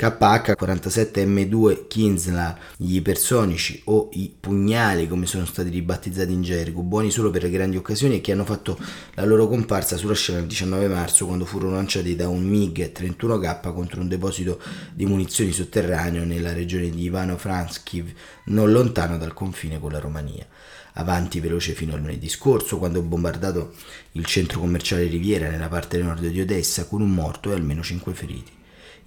KH-47M2 0.00 1.86
Kinsler, 1.86 2.58
gli 2.78 2.94
ipersonici 2.94 3.82
o 3.84 4.08
i 4.12 4.34
pugnali 4.40 5.06
come 5.06 5.26
sono 5.26 5.44
stati 5.44 5.68
ribattezzati 5.68 6.32
in 6.32 6.40
gergo, 6.40 6.80
buoni 6.80 7.10
solo 7.10 7.28
per 7.28 7.42
le 7.42 7.50
grandi 7.50 7.76
occasioni 7.76 8.16
e 8.16 8.20
che 8.22 8.32
hanno 8.32 8.46
fatto 8.46 8.78
la 9.12 9.26
loro 9.26 9.46
comparsa 9.46 9.98
sulla 9.98 10.14
scena 10.14 10.38
il 10.38 10.46
19 10.46 10.88
marzo 10.88 11.26
quando 11.26 11.44
furono 11.44 11.74
lanciati 11.74 12.16
da 12.16 12.28
un 12.28 12.48
MiG-31K 12.48 13.74
contro 13.74 14.00
un 14.00 14.08
deposito 14.08 14.58
di 14.94 15.04
munizioni 15.04 15.52
sotterraneo 15.52 16.24
nella 16.24 16.54
regione 16.54 16.88
di 16.88 17.02
Ivano-Franskiv, 17.02 18.10
non 18.44 18.72
lontano 18.72 19.18
dal 19.18 19.34
confine 19.34 19.78
con 19.78 19.92
la 19.92 19.98
Romania 20.00 20.46
avanti 20.94 21.40
veloce 21.40 21.74
fino 21.74 21.94
al 21.94 22.00
lunedì 22.00 22.28
scorso, 22.28 22.78
quando 22.78 22.98
ho 22.98 23.02
bombardato 23.02 23.74
il 24.12 24.24
centro 24.24 24.60
commerciale 24.60 25.06
Riviera 25.06 25.48
nella 25.48 25.68
parte 25.68 25.98
nord 26.02 26.26
di 26.26 26.40
Odessa 26.40 26.86
con 26.86 27.00
un 27.00 27.12
morto 27.12 27.52
e 27.52 27.54
almeno 27.54 27.82
5 27.82 28.12
feriti. 28.12 28.58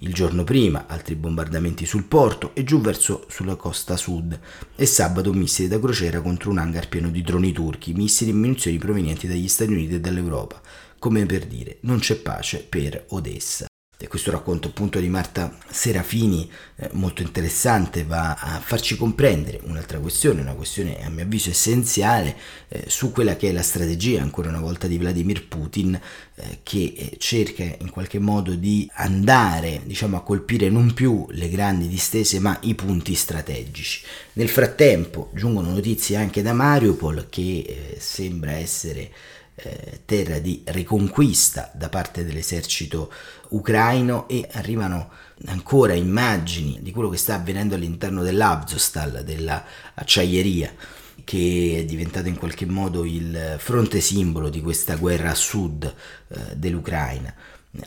Il 0.04 0.12
giorno 0.12 0.44
prima 0.44 0.84
altri 0.86 1.14
bombardamenti 1.14 1.86
sul 1.86 2.04
porto 2.04 2.50
e 2.52 2.62
giù 2.62 2.78
verso 2.78 3.24
sulla 3.30 3.56
costa 3.56 3.96
sud 3.96 4.38
e 4.76 4.84
sabato 4.84 5.32
missili 5.32 5.66
da 5.66 5.80
crociera 5.80 6.20
contro 6.20 6.50
un 6.50 6.58
hangar 6.58 6.90
pieno 6.90 7.08
di 7.08 7.22
droni 7.22 7.52
turchi, 7.52 7.94
missili 7.94 8.30
e 8.30 8.34
munizioni 8.34 8.76
provenienti 8.76 9.26
dagli 9.26 9.48
Stati 9.48 9.72
Uniti 9.72 9.94
e 9.94 10.00
dall'Europa, 10.00 10.60
come 10.98 11.24
per 11.24 11.46
dire 11.46 11.78
non 11.80 12.00
c'è 12.00 12.16
pace 12.16 12.66
per 12.68 13.06
Odessa. 13.08 13.64
Questo 14.08 14.30
racconto 14.30 14.68
appunto 14.68 14.98
di 14.98 15.08
Marta 15.08 15.56
Serafini, 15.68 16.50
eh, 16.76 16.88
molto 16.92 17.22
interessante, 17.22 18.04
va 18.04 18.34
a 18.34 18.60
farci 18.60 18.96
comprendere 18.96 19.60
un'altra 19.64 19.98
questione, 19.98 20.40
una 20.40 20.54
questione 20.54 21.04
a 21.04 21.10
mio 21.10 21.24
avviso 21.24 21.50
essenziale 21.50 22.36
eh, 22.68 22.84
su 22.86 23.12
quella 23.12 23.36
che 23.36 23.48
è 23.48 23.52
la 23.52 23.62
strategia 23.62 24.22
ancora 24.22 24.48
una 24.48 24.60
volta 24.60 24.86
di 24.86 24.98
Vladimir 24.98 25.46
Putin 25.46 26.00
eh, 26.34 26.58
che 26.62 26.94
eh, 26.96 27.16
cerca 27.18 27.62
in 27.62 27.90
qualche 27.90 28.18
modo 28.18 28.54
di 28.54 28.90
andare 28.94 29.82
diciamo 29.84 30.16
a 30.16 30.22
colpire 30.22 30.68
non 30.68 30.94
più 30.94 31.26
le 31.30 31.48
grandi 31.48 31.88
distese 31.88 32.38
ma 32.38 32.58
i 32.62 32.74
punti 32.74 33.14
strategici. 33.14 34.02
Nel 34.34 34.48
frattempo 34.48 35.30
giungono 35.34 35.70
notizie 35.70 36.16
anche 36.16 36.42
da 36.42 36.52
Mariupol 36.52 37.26
che 37.30 37.64
eh, 37.66 37.96
sembra 37.98 38.52
essere 38.52 39.10
eh, 39.56 40.02
terra 40.04 40.38
di 40.38 40.62
riconquista 40.66 41.70
da 41.74 41.88
parte 41.88 42.24
dell'esercito 42.24 43.12
ucraino 43.50 44.28
e 44.28 44.48
arrivano 44.52 45.10
ancora 45.46 45.94
immagini 45.94 46.78
di 46.80 46.90
quello 46.90 47.08
che 47.08 47.16
sta 47.16 47.34
avvenendo 47.34 47.74
all'interno 47.74 48.22
dell'Avzostal, 48.22 49.22
della 49.24 49.64
acciaieria 49.94 50.74
che 51.22 51.76
è 51.78 51.84
diventato 51.84 52.28
in 52.28 52.36
qualche 52.36 52.66
modo 52.66 53.04
il 53.04 53.56
fronte 53.58 54.00
simbolo 54.00 54.50
di 54.50 54.60
questa 54.60 54.96
guerra 54.96 55.30
a 55.30 55.34
sud 55.34 55.84
eh, 56.28 56.56
dell'Ucraina. 56.56 57.34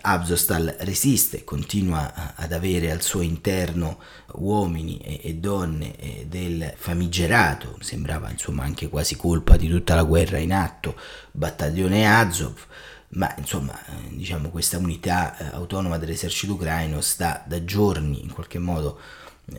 Abzostal 0.02 0.76
resiste, 0.80 1.46
continua 1.46 2.36
ad 2.36 2.52
avere 2.52 2.92
al 2.92 3.02
suo 3.02 3.22
interno 3.22 4.00
uomini 4.34 4.98
e, 4.98 5.36
donne 5.36 5.96
del 6.28 6.74
famigerato, 6.76 7.78
sembrava 7.82 8.30
insomma 8.30 8.64
anche 8.64 8.90
quasi 8.90 9.16
colpa 9.16 9.58
di 9.58 9.68
tutta 9.68 9.96
la 9.96 10.04
guerra 10.04 10.38
in 10.38 10.54
atto, 10.54 10.96
battaglione 11.32 12.08
Azov, 12.08 12.58
ma 13.10 13.34
insomma 13.38 13.78
diciamo 14.10 14.50
questa 14.50 14.78
unità 14.78 15.38
eh, 15.38 15.56
autonoma 15.56 15.98
dell'esercito 15.98 16.54
ucraino 16.54 17.02
sta 17.02 17.44
da 17.48 17.64
giorni 17.64 18.22
in 18.22 18.32
qualche 18.32 18.60
modo 18.60 19.00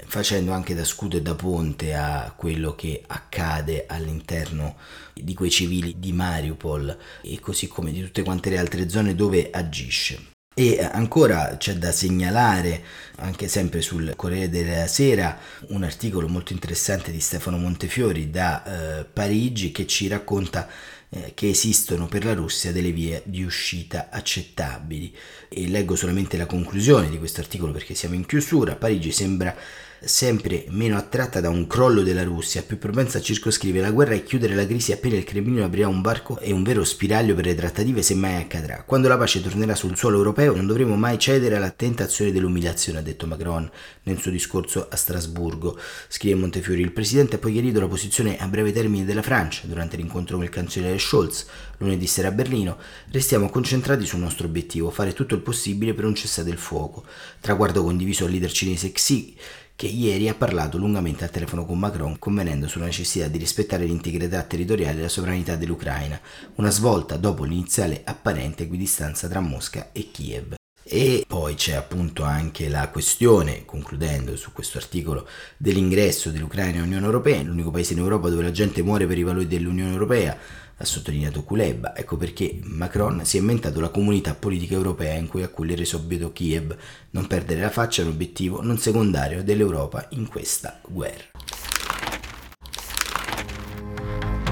facendo 0.07 0.53
anche 0.53 0.75
da 0.75 0.85
scudo 0.85 1.17
e 1.17 1.23
da 1.23 1.35
ponte 1.35 1.95
a 1.95 2.33
quello 2.37 2.75
che 2.75 3.03
accade 3.07 3.87
all'interno 3.87 4.77
di 5.15 5.35
quei 5.35 5.51
civili 5.51 5.99
di 5.99 6.13
Mariupol 6.13 6.97
e 7.23 7.41
così 7.41 7.69
come 7.69 7.91
di 7.91 8.03
tutte 8.03 8.23
quante 8.23 8.51
le 8.51 8.59
altre 8.59 8.89
zone 8.89 9.15
dove 9.15 9.49
agisce. 9.51 10.37
E 10.59 10.81
ancora 10.83 11.57
c'è 11.57 11.75
da 11.75 11.93
segnalare, 11.93 12.83
anche 13.19 13.47
sempre 13.47 13.81
sul 13.81 14.15
Corriere 14.17 14.51
della 14.51 14.89
Sera, 14.89 15.39
un 15.69 15.85
articolo 15.85 16.27
molto 16.27 16.53
interessante 16.53 17.13
di 17.13 17.21
Stefano 17.21 17.59
Montefiori 17.59 18.29
da 18.29 18.65
eh, 18.65 19.05
Parigi 19.05 19.71
che 19.71 19.87
ci 19.87 20.09
racconta 20.09 20.69
eh, 21.11 21.31
che 21.33 21.49
esistono 21.51 22.09
per 22.09 22.25
la 22.25 22.35
Russia 22.35 22.73
delle 22.73 22.91
vie 22.91 23.23
di 23.25 23.45
uscita 23.45 24.09
accettabili. 24.11 25.15
E 25.49 25.69
leggo 25.69 25.95
solamente 25.95 26.37
la 26.37 26.47
conclusione 26.47 27.09
di 27.09 27.19
questo 27.19 27.41
articolo 27.41 27.71
perché 27.71 27.95
siamo 27.95 28.17
in 28.17 28.27
chiusura. 28.27 28.75
Parigi 28.75 29.13
sembra 29.13 29.55
sempre 30.01 30.65
meno 30.69 30.97
attratta 30.97 31.41
da 31.41 31.49
un 31.49 31.67
crollo 31.67 32.03
della 32.03 32.23
Russia, 32.23 32.63
più 32.63 32.79
propensa 32.79 33.19
a 33.19 33.21
circoscrivere 33.21 33.85
la 33.85 33.91
guerra 33.91 34.15
e 34.15 34.23
chiudere 34.23 34.55
la 34.55 34.67
crisi 34.67 34.93
appena 34.93 35.17
il 35.17 35.25
Cremlino 35.25 35.65
aprirà 35.65 35.89
un 35.89 36.01
barco 36.01 36.39
e 36.39 36.53
un 36.53 36.63
vero 36.63 36.85
spiraglio 36.85 37.35
per 37.35 37.47
le 37.47 37.55
trattative 37.55 38.03
se 38.03 38.15
mai 38.15 38.37
accadrà. 38.37 38.85
Quando 38.85 39.09
la 39.09 39.17
pace 39.17 39.43
tornerà 39.43 39.75
sul 39.75 39.97
suolo 39.97 40.19
europeo 40.19 40.55
non 40.55 40.67
dovremo 40.67 40.97
mai 40.97 41.19
cedere 41.19 41.57
alla 41.57 41.71
tentazione 41.71 42.33
dell'umiliazione, 42.33 42.99
ha 42.99 43.03
detto 43.03 43.27
Macron 43.27 43.71
nel 44.05 44.19
suo 44.19 44.31
discorso 44.31 44.87
a 44.89 44.97
Strasburgo. 44.97 45.79
Scrive 46.09 46.37
Montefiori, 46.37 46.81
il 46.81 46.93
presidente 46.93 47.37
ha 47.37 47.39
poi 47.39 47.53
chiarito 47.53 47.81
la 47.81 47.89
posizione 47.89 48.39
a 48.39 48.47
breve 48.47 48.73
termine 48.73 49.05
della 49.05 49.23
Francia 49.23 49.67
durante 49.67 49.97
l'incontro 49.97 50.37
con 50.37 50.45
il 50.45 50.51
cancelliere 50.51 50.99
Scholz 50.99 51.47
lunedì 51.79 52.07
sera 52.07 52.29
a 52.29 52.33
Berlino. 52.33 52.77
Restiamo 53.11 53.49
concentrati 53.49 54.05
sul 54.05 54.21
nostro 54.21 54.47
obiettivo, 54.47 54.91
fare 54.91 55.13
tutto 55.13 55.35
il 55.35 55.41
possibile 55.41 55.95
per 55.95 56.05
un 56.05 56.15
cessate 56.15 56.51
il 56.51 56.59
fuoco. 56.59 57.05
Traguardo 57.41 57.83
condiviso 57.83 58.25
al 58.25 58.31
leader 58.31 58.53
cinese 58.53 58.93
Xi 58.93 59.37
che 59.79 59.87
ieri 59.87 60.29
ha 60.29 60.35
parlato 60.35 60.77
lungamente 60.77 61.23
al 61.23 61.31
telefono 61.31 61.65
con 61.65 61.79
Macron 61.79 62.19
convenendo 62.19 62.67
sulla 62.67 62.87
necessità 62.87 63.29
di 63.29 63.39
rispettare 63.39 63.85
l'integrità 63.85 64.43
territoriale 64.43 64.99
e 64.99 65.03
la 65.03 65.09
sovranità 65.09 65.55
dell'Ucraina, 65.55 66.21
una 66.57 66.71
svolta 66.71 67.17
dopo 67.17 67.45
l'iniziale 67.45 68.01
apparente 68.03 68.65
equidistanza 68.65 69.29
tra 69.29 69.39
Mosca 69.39 69.91
e 69.93 70.11
Kiev. 70.11 70.57
E 70.83 71.25
poi 71.29 71.55
c'è 71.55 71.75
appunto 71.75 72.25
anche 72.25 72.69
la 72.69 72.89
questione, 72.89 73.65
concludendo 73.65 74.35
su 74.35 74.51
questo 74.53 74.79
articolo, 74.79 75.29
dell'ingresso 75.57 76.31
dell'Ucraina 76.31 76.79
nell'Unione 76.79 77.05
Europea, 77.07 77.41
l'unico 77.43 77.71
paese 77.71 77.93
in 77.93 78.01
Europa 78.01 78.31
dove 78.31 78.43
la 78.43 78.51
gente 78.51 78.83
muore 78.83 79.07
per 79.07 79.19
i 79.19 79.23
valori 79.23 79.47
dell'Unione 79.47 79.93
Europea, 79.93 80.37
ha 80.79 80.85
sottolineato 80.85 81.43
Kuleba. 81.43 81.95
Ecco 81.97 82.17
perché 82.17 82.61
Macron 82.63 83.25
si 83.25 83.37
è 83.37 83.41
inventato 83.41 83.81
la 83.81 83.89
comunità 83.89 84.35
politica 84.35 84.75
europea 84.75 85.15
in 85.15 85.27
cui 85.27 85.43
accogliere 85.43 85.85
subito 85.85 86.33
Kiev, 86.33 86.77
non 87.11 87.27
perdere 87.27 87.61
la 87.61 87.71
faccia 87.71 88.03
è 88.03 88.05
un 88.05 88.13
obiettivo 88.13 88.63
non 88.63 88.79
secondario 88.79 89.43
dell'Europa 89.43 90.07
in 90.11 90.29
questa 90.29 90.81
guerra. 90.87 91.27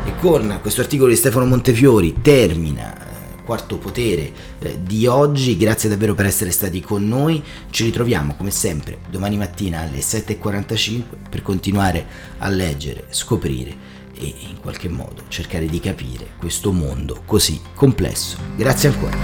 E 0.05 0.17
con 0.21 0.59
questo 0.61 0.81
articolo 0.81 1.11
di 1.11 1.17
Stefano 1.17 1.47
Montefiori 1.47 2.21
termina 2.23 2.97
eh, 2.97 3.43
quarto 3.45 3.79
potere 3.79 4.33
eh, 4.59 4.83
di 4.83 5.07
oggi. 5.07 5.57
Grazie 5.57 5.89
davvero 5.89 6.15
per 6.15 6.27
essere 6.27 6.51
stati 6.51 6.81
con 6.81 7.07
noi. 7.07 7.43
Ci 7.71 7.85
ritroviamo 7.85 8.35
come 8.35 8.51
sempre 8.51 8.99
domani 9.09 9.37
mattina 9.37 9.81
alle 9.81 9.99
7.45 9.99 11.03
per 11.31 11.43
continuare 11.43 12.07
a 12.39 12.49
leggere, 12.49 13.07
scoprire 13.11 13.96
e 14.19 14.35
in 14.49 14.61
qualche 14.61 14.89
modo 14.89 15.25
cercare 15.29 15.67
di 15.67 15.81
capire 15.81 16.31
questo 16.39 16.73
mondo 16.73 17.23
così 17.25 17.61
complesso. 17.75 18.39
Grazie 18.57 18.89
ancora. 18.89 19.17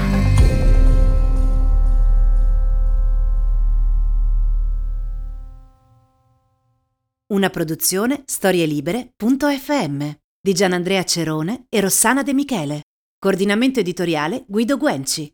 Una 7.32 7.48
produzione 7.48 8.22
storielibere.fm 8.26 10.10
di 10.38 10.52
Gianandrea 10.52 11.02
Cerone 11.04 11.64
e 11.70 11.80
Rossana 11.80 12.22
De 12.22 12.34
Michele. 12.34 12.82
Coordinamento 13.18 13.80
editoriale 13.80 14.44
Guido 14.46 14.76
Guenci. 14.76 15.32